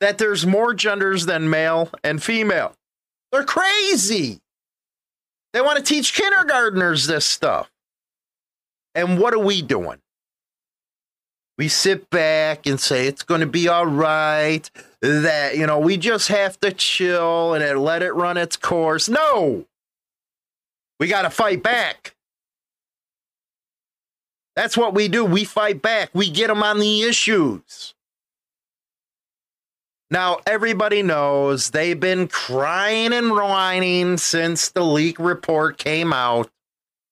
[0.00, 2.74] that there's more genders than male and female.
[3.32, 4.40] They're crazy.
[5.52, 7.70] They want to teach kindergartners this stuff.
[8.94, 9.98] And what are we doing?
[11.56, 14.70] We sit back and say it's going to be all right,
[15.02, 19.08] that, you know, we just have to chill and let it run its course.
[19.08, 19.66] No,
[21.00, 22.14] we got to fight back.
[24.54, 25.24] That's what we do.
[25.24, 27.94] We fight back, we get them on the issues.
[30.10, 36.50] Now, everybody knows they've been crying and whining since the leak report came out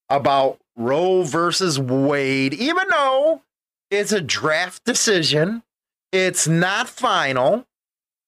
[0.09, 3.43] about Roe versus Wade, even though
[3.90, 5.62] it's a draft decision,
[6.12, 7.66] it's not final.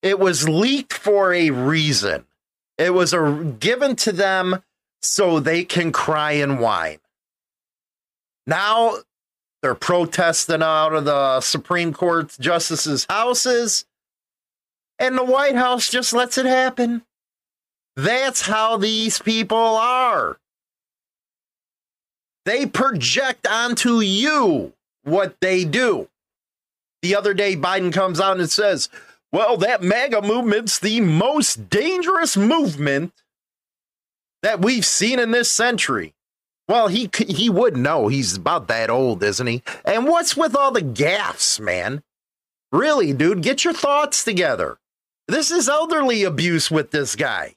[0.02, 2.26] It was leaked for a reason.
[2.76, 4.62] It was a, given to them
[5.02, 6.98] so they can cry and whine.
[8.46, 8.96] Now
[9.62, 13.84] they're protesting out of the Supreme Court justices' houses
[14.98, 17.02] and the White House just lets it happen.
[17.96, 20.38] That's how these people are.
[22.44, 24.72] They project onto you
[25.04, 26.08] what they do.
[27.02, 28.88] The other day, Biden comes out and says,
[29.32, 33.12] Well, that MAGA movement's the most dangerous movement
[34.42, 36.14] that we've seen in this century.
[36.68, 38.08] Well, he he would know.
[38.08, 39.62] He's about that old, isn't he?
[39.84, 42.02] And what's with all the gaffs, man?
[42.70, 44.78] Really, dude, get your thoughts together.
[45.28, 47.54] This is elderly abuse with this guy.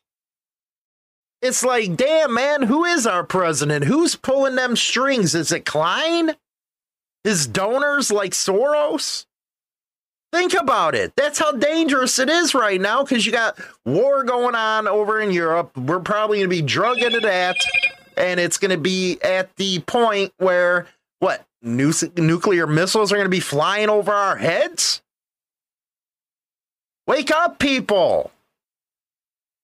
[1.41, 3.85] It's like, damn, man, who is our president?
[3.85, 5.33] Who's pulling them strings?
[5.33, 6.35] Is it Klain?
[7.23, 9.25] His donors like Soros?
[10.33, 11.13] Think about it.
[11.15, 15.31] That's how dangerous it is right now because you got war going on over in
[15.31, 15.75] Europe.
[15.77, 17.55] We're probably going to be drug into that.
[18.17, 20.87] And it's going to be at the point where,
[21.19, 25.01] what, nu- nuclear missiles are going to be flying over our heads?
[27.11, 28.31] Wake up, people.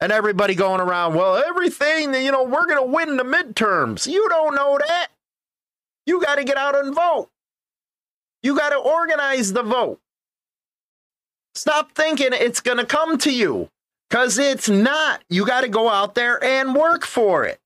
[0.02, 4.06] And everybody going around, well, everything, you know, we're going to win the midterms.
[4.06, 5.08] You don't know that.
[6.06, 7.30] You got to get out and vote.
[8.44, 10.02] You got to organize the vote.
[11.56, 13.70] Stop thinking it's going to come to you
[14.10, 15.24] because it's not.
[15.30, 17.62] You got to go out there and work for it.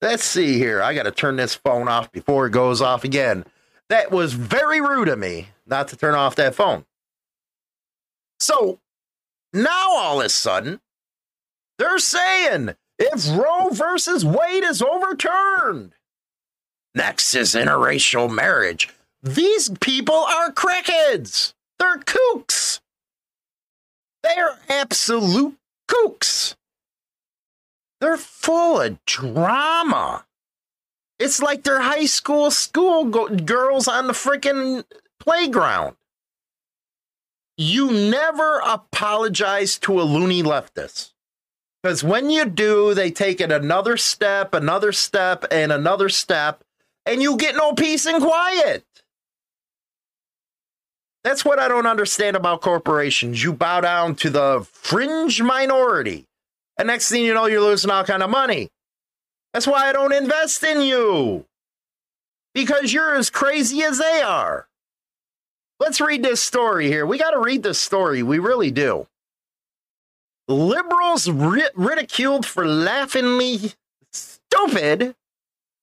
[0.00, 0.80] Let's see here.
[0.80, 3.44] I got to turn this phone off before it goes off again.
[3.88, 6.84] That was very rude of me not to turn off that phone.
[8.40, 8.80] So
[9.52, 10.80] now all of a sudden,
[11.78, 15.92] they're saying if Roe versus Wade is overturned,
[16.94, 18.90] next is interracial marriage.
[19.22, 21.52] These people are crackheads.
[21.78, 22.80] They're kooks.
[24.22, 25.56] They're absolute
[25.88, 26.54] kooks.
[28.00, 30.24] They're full of drama.
[31.18, 34.84] It's like they're high school school go- girls on the freaking
[35.18, 35.96] playground.
[37.56, 41.12] You never apologize to a loony leftist.
[41.82, 46.62] Because when you do, they take it another step, another step, and another step,
[47.06, 48.84] and you get no peace and quiet.
[51.22, 53.42] That's what I don't understand about corporations.
[53.42, 56.26] You bow down to the fringe minority,
[56.78, 58.68] and next thing you know, you're losing all kind of money.
[59.52, 61.46] That's why I don't invest in you.
[62.52, 64.68] Because you're as crazy as they are.
[65.78, 67.04] Let's read this story here.
[67.06, 68.22] We got to read this story.
[68.22, 69.06] We really do.
[70.48, 73.72] Liberals ri- ridiculed for laughingly
[74.12, 75.14] stupid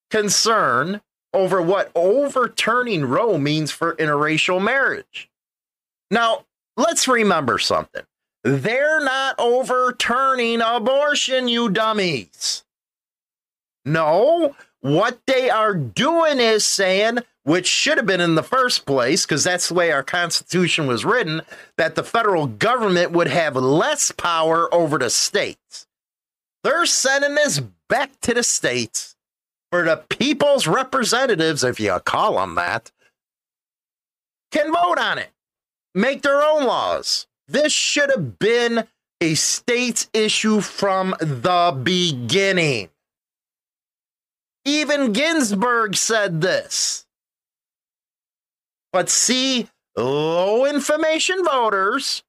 [0.09, 1.01] concern
[1.33, 5.29] over what overturning Roe means for interracial marriage.
[6.11, 6.45] Now,
[6.77, 8.03] let's remember something.
[8.43, 12.63] They're not overturning abortion, you dummies.
[13.85, 19.25] No, what they are doing is saying, which should have been in the first place,
[19.25, 21.41] because that's the way our Constitution was written,
[21.77, 25.85] that the federal government would have less power over the states.
[26.63, 29.15] They're sending this back to the states
[29.71, 32.91] for the people's representatives, if you call them that,
[34.51, 35.31] can vote on it,
[35.93, 37.27] make their own laws.
[37.47, 38.87] This should have been
[39.19, 42.89] a state's issue from the beginning.
[44.63, 47.02] Even Ginsburg said this.
[48.93, 49.67] But see,
[49.97, 52.23] low information voters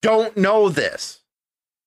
[0.00, 1.22] don't know this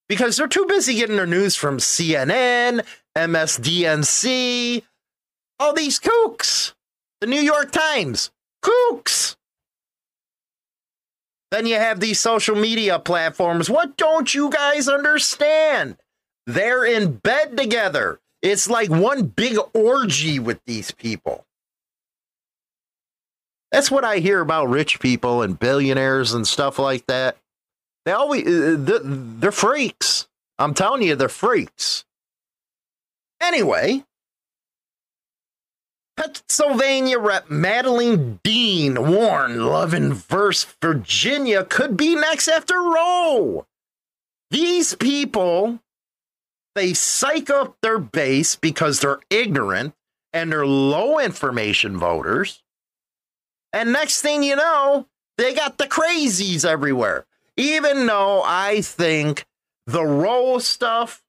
[0.10, 2.86] because they're too busy getting their news from CNN,
[3.18, 4.84] MSDNC,
[5.60, 6.74] all these kooks,
[7.22, 8.32] the New York Times,
[8.64, 9.38] kooks.
[11.52, 13.70] Then you have these social media platforms.
[13.70, 15.98] What don't you guys understand?
[16.48, 18.20] They're in bed together.
[18.42, 21.46] It's like one big orgy with these people.
[23.74, 27.38] That's what I hear about rich people and billionaires and stuff like that.
[28.06, 30.28] They always uh, they're freaks.
[30.60, 32.06] I'm telling you, they're freaks.
[33.42, 34.06] Anyway,
[36.16, 43.66] Pennsylvania Rep Madeline Dean warned Loving versus Virginia could be next after Roe.
[44.52, 45.80] These people
[46.76, 49.96] they psych up their base because they're ignorant
[50.32, 52.63] and they're low information voters.
[53.74, 57.26] And next thing you know, they got the crazies everywhere.
[57.58, 59.46] Even though I think
[59.88, 61.24] the Roe stuff,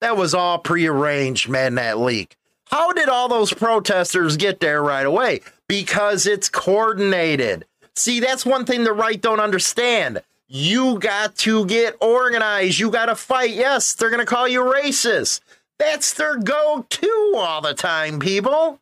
[0.00, 2.36] that was all prearranged, man, that leak.
[2.66, 5.40] How did all those protesters get there right away?
[5.68, 7.66] Because it's coordinated.
[7.96, 10.22] See, that's one thing the right don't understand.
[10.48, 12.78] You got to get organized.
[12.78, 13.50] You got to fight.
[13.50, 15.40] Yes, they're going to call you racist.
[15.78, 18.78] That's their go to all the time, people.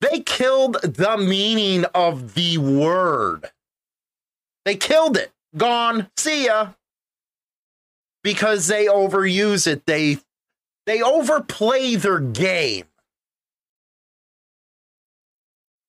[0.00, 3.50] They killed the meaning of the word.
[4.64, 5.32] They killed it.
[5.56, 6.10] Gone.
[6.16, 6.70] See ya.
[8.22, 9.86] Because they overuse it.
[9.86, 10.18] They
[10.86, 12.84] they overplay their game.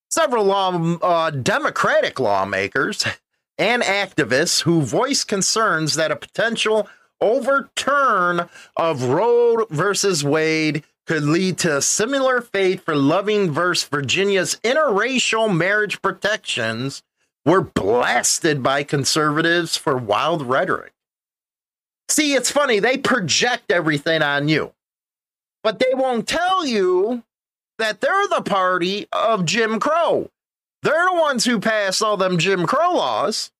[0.09, 3.05] Several law, uh, Democratic lawmakers
[3.57, 6.87] and activists who voiced concerns that a potential
[7.19, 14.59] overturn of Roe versus Wade could lead to a similar fate for Loving versus Virginia's
[14.63, 17.01] interracial marriage protections
[17.45, 20.93] were blasted by conservatives for wild rhetoric.
[22.09, 24.73] See, it's funny, they project everything on you,
[25.63, 27.23] but they won't tell you
[27.77, 30.29] that they're the party of Jim Crow.
[30.83, 33.51] They're the ones who passed all them Jim Crow laws.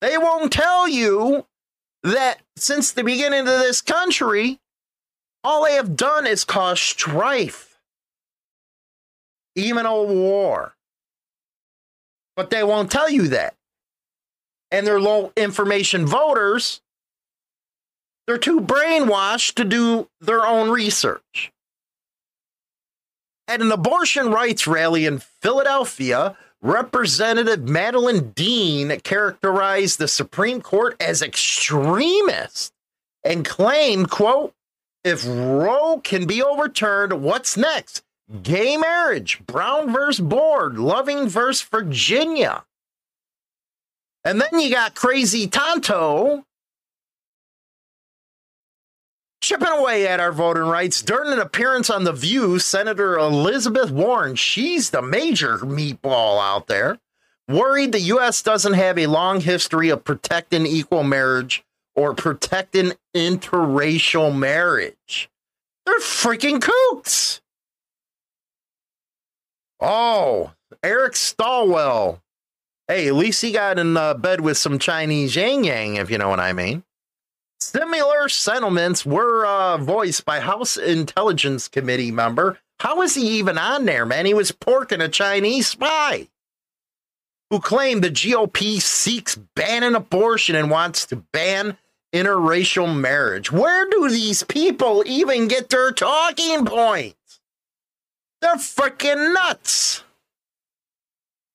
[0.00, 1.46] They won't tell you
[2.02, 4.58] that since the beginning of this country,
[5.44, 7.78] all they have done is cause strife,
[9.54, 10.74] even a war.
[12.36, 13.54] But they won't tell you that.
[14.70, 16.80] And they're low information voters.
[18.26, 21.52] They're too brainwashed to do their own research.
[23.48, 31.20] At an abortion rights rally in Philadelphia, Representative Madeline Dean characterized the Supreme Court as
[31.20, 32.72] extremist
[33.24, 34.54] and claimed, quote,
[35.04, 38.02] if Roe can be overturned, what's next?
[38.42, 42.64] Gay marriage, Brown versus Board, Loving versus Virginia.
[44.24, 46.44] And then you got Crazy Tonto
[49.40, 52.60] chipping away at our voting rights during an appearance on The View.
[52.60, 56.98] Senator Elizabeth Warren, she's the major meatball out there,
[57.48, 58.40] worried the U.S.
[58.40, 61.64] doesn't have a long history of protecting equal marriage
[61.94, 65.30] or protecting interracial marriage.
[65.84, 67.40] They're freaking kooks.
[69.80, 70.52] Oh,
[70.82, 72.20] Eric Swalwell.
[72.88, 76.18] Hey, at least he got in uh, bed with some Chinese yang yang, if you
[76.18, 76.84] know what I mean.
[77.60, 82.58] Similar sentiments were uh, voiced by House Intelligence Committee member.
[82.80, 84.26] How is he even on there, man?
[84.26, 86.28] He was porking a Chinese spy
[87.50, 91.76] who claimed the GOP seeks banning abortion and wants to ban
[92.12, 93.50] interracial marriage.
[93.50, 97.40] Where do these people even get their talking points?
[98.40, 100.04] They're freaking nuts.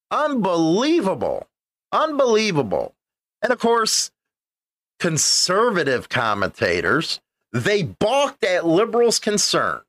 [0.09, 1.47] Unbelievable.
[1.91, 2.95] Unbelievable.
[3.41, 4.11] And of course,
[4.99, 7.19] conservative commentators,
[7.51, 9.83] they balked at liberals' concerns.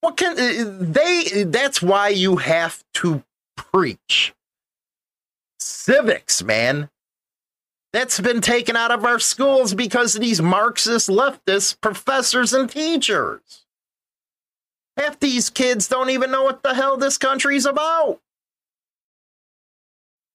[0.00, 3.24] What can uh, they that's why you have to
[3.56, 4.34] preach
[5.58, 6.88] civics, man.
[7.92, 13.64] That's been taken out of our schools because of these Marxist leftist professors and teachers.
[14.96, 18.20] Half these kids don't even know what the hell this country's about.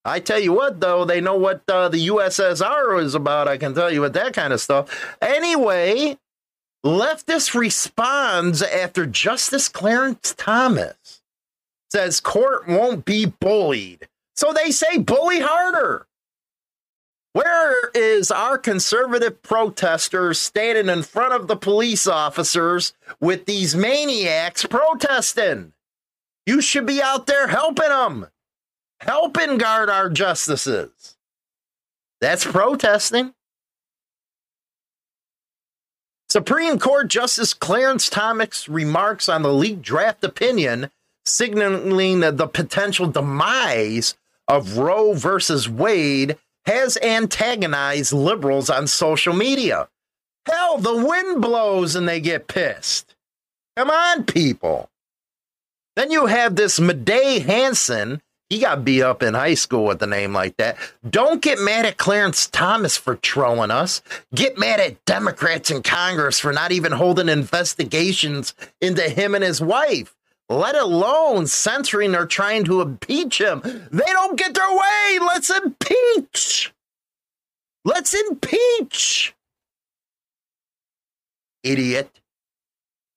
[0.05, 3.47] I tell you what, though, they know what uh, the USSR is about.
[3.47, 5.15] I can tell you what that kind of stuff.
[5.21, 6.17] Anyway,
[6.85, 11.21] leftist responds after Justice Clarence Thomas
[11.89, 14.07] says court won't be bullied.
[14.35, 16.07] So they say bully harder.
[17.33, 24.65] Where is our conservative protesters standing in front of the police officers with these maniacs
[24.65, 25.73] protesting?
[26.45, 28.27] You should be out there helping them
[28.99, 31.15] helping guard our justices.
[32.21, 33.33] That's protesting.
[36.29, 40.89] Supreme Court Justice Clarence Thomas remarks on the leaked draft opinion
[41.25, 44.15] signaling the potential demise
[44.47, 49.89] of Roe versus Wade has antagonized liberals on social media.
[50.45, 53.15] Hell, the wind blows and they get pissed.
[53.77, 54.89] Come on, people.
[55.95, 58.21] Then you have this Mehdi Hasan
[58.53, 60.77] he got beat up in high school with a name like that.
[61.09, 64.03] Don't get mad at Clarence Thomas for trolling us.
[64.35, 69.59] Get mad at Democrats in Congress for not even holding investigations into him and his
[69.59, 70.15] wife,
[70.49, 73.61] let alone censoring or trying to impeach him.
[73.63, 75.19] They don't get their way.
[75.19, 76.73] Let's impeach.
[77.85, 79.35] Let's impeach.
[81.63, 82.09] Idiot.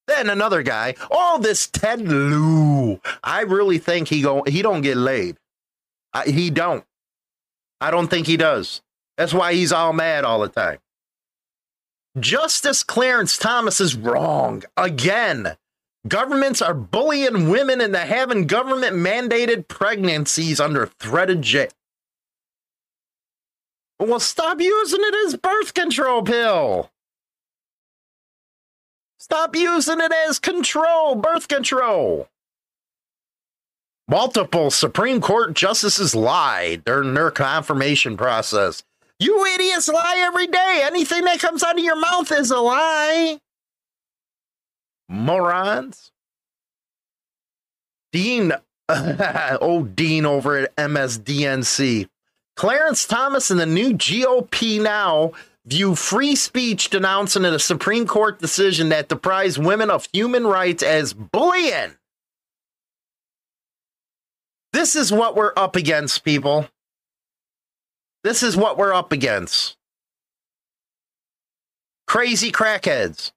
[0.06, 3.00] Then another guy, oh, this Ted Lieu.
[3.24, 5.36] I really think he go he don't get laid.
[6.14, 6.84] I, he don't.
[7.80, 8.82] I don't think he does.
[9.16, 10.78] That's why he's all mad all the time.
[12.18, 15.56] Justice Clarence Thomas is wrong again.
[16.06, 21.68] Governments are bullying women into having government mandated pregnancies under threat of jail.
[23.98, 26.90] Well, stop using it as birth control pill.
[29.18, 32.28] Stop using it as control, birth control.
[34.06, 38.84] Multiple Supreme Court justices lied during their confirmation process.
[39.18, 40.82] You idiots lie every day.
[40.84, 43.40] Anything that comes out of your mouth is a lie.
[45.08, 46.10] Morons.
[48.12, 48.52] Dean,
[48.88, 52.08] oh, Dean over at MSDNC.
[52.56, 55.32] Clarence Thomas and the new GOP now
[55.66, 61.12] view free speech denouncing a Supreme Court decision that deprives women of human rights as
[61.12, 61.96] bullying.
[64.72, 66.68] This is what we're up against, people.
[68.22, 69.76] This is what we're up against.
[72.06, 73.32] Crazy crackheads.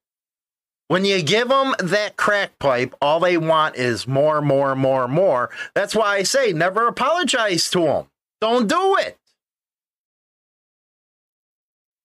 [0.89, 5.51] When you give them that crack pipe, all they want is more, more, more, more.
[5.75, 8.05] That's why I say never apologize to them.
[8.41, 9.19] Don't do it.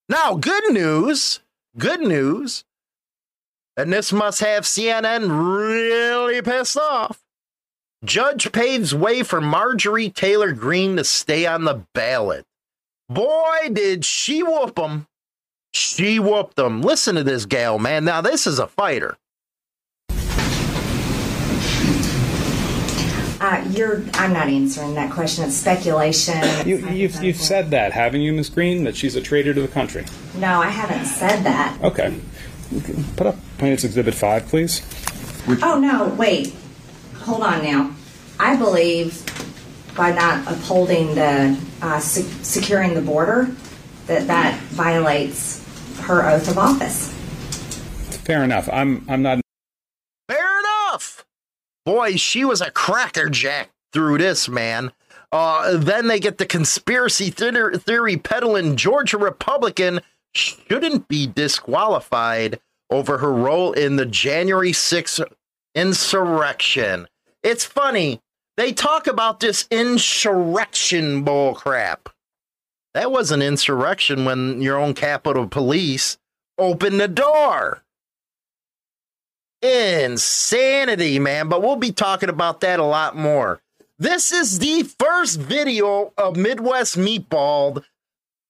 [0.06, 1.40] Now, good news,
[1.78, 2.64] good news,
[3.74, 7.22] and this must have CNN really pissed off.
[8.04, 12.44] Judge paves way for Marjorie Taylor Greene to stay on the ballot.
[13.08, 15.06] Boy, did she whoop them.
[15.74, 16.82] She whooped them.
[16.82, 18.04] Listen to this gal, man.
[18.04, 19.16] Now, this is a fighter.
[23.40, 24.04] Uh, you're.
[24.14, 25.44] I'm not answering that question.
[25.44, 26.40] It's speculation.
[26.66, 28.84] You, you've, you've said that, haven't you, Miss Greene?
[28.84, 30.04] That she's a traitor to the country.
[30.36, 31.76] No, I haven't said that.
[31.82, 32.18] Okay.
[33.16, 34.82] Put up Plaintiff's Exhibit 5, please.
[35.62, 36.08] Oh no!
[36.14, 36.54] Wait.
[37.16, 37.94] hold on now.
[38.38, 39.22] I believe
[39.96, 43.54] by not upholding the uh, se- securing the border,
[44.06, 45.63] that that violates
[46.04, 47.12] her oath of office.
[48.24, 48.68] Fair enough.
[48.72, 49.40] I'm I'm not
[50.28, 51.24] Fair enough.
[51.84, 54.92] Boy, she was a crackerjack through this, man.
[55.30, 60.00] Uh, then they get the conspiracy theater, theory peddling Georgia Republican
[60.32, 62.60] shouldn't be disqualified
[62.90, 65.24] over her role in the January 6th
[65.74, 67.08] insurrection.
[67.42, 68.20] It's funny.
[68.56, 72.08] They talk about this insurrection bull crap.
[72.94, 76.16] That was an insurrection when your own Capitol Police
[76.56, 77.82] opened the door.
[79.60, 81.48] Insanity, man.
[81.48, 83.60] But we'll be talking about that a lot more.
[83.98, 87.84] This is the first video of Midwest Meatball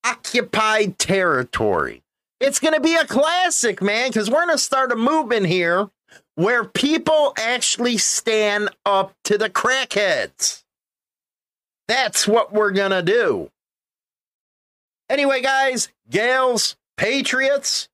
[0.03, 2.03] occupied territory.
[2.39, 5.89] It's going to be a classic, man, because we're going to start a movement here
[6.35, 10.63] where people actually stand up to the crackheads.
[11.87, 13.49] That's what we're going to do.
[15.09, 17.89] Anyway, guys, gals, patriots,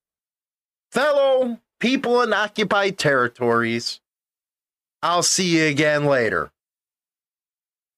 [0.92, 4.00] fellow people in occupied territories,
[5.02, 6.52] I'll see you again later.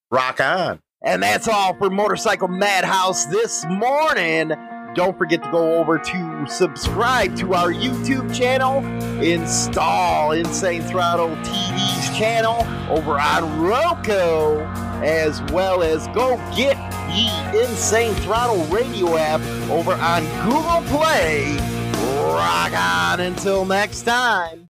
[0.10, 0.80] Rock on.
[1.04, 4.54] And that's all for Motorcycle Madhouse this morning.
[4.96, 8.86] Don't forget to go over to subscribe to our YouTube channel,
[9.24, 14.60] install Insane Throttle TV's channel over on Roku,
[15.04, 19.42] as well as go get the Insane Throttle radio app
[19.72, 21.58] over on Google Play.
[22.22, 24.60] Rock on until next time.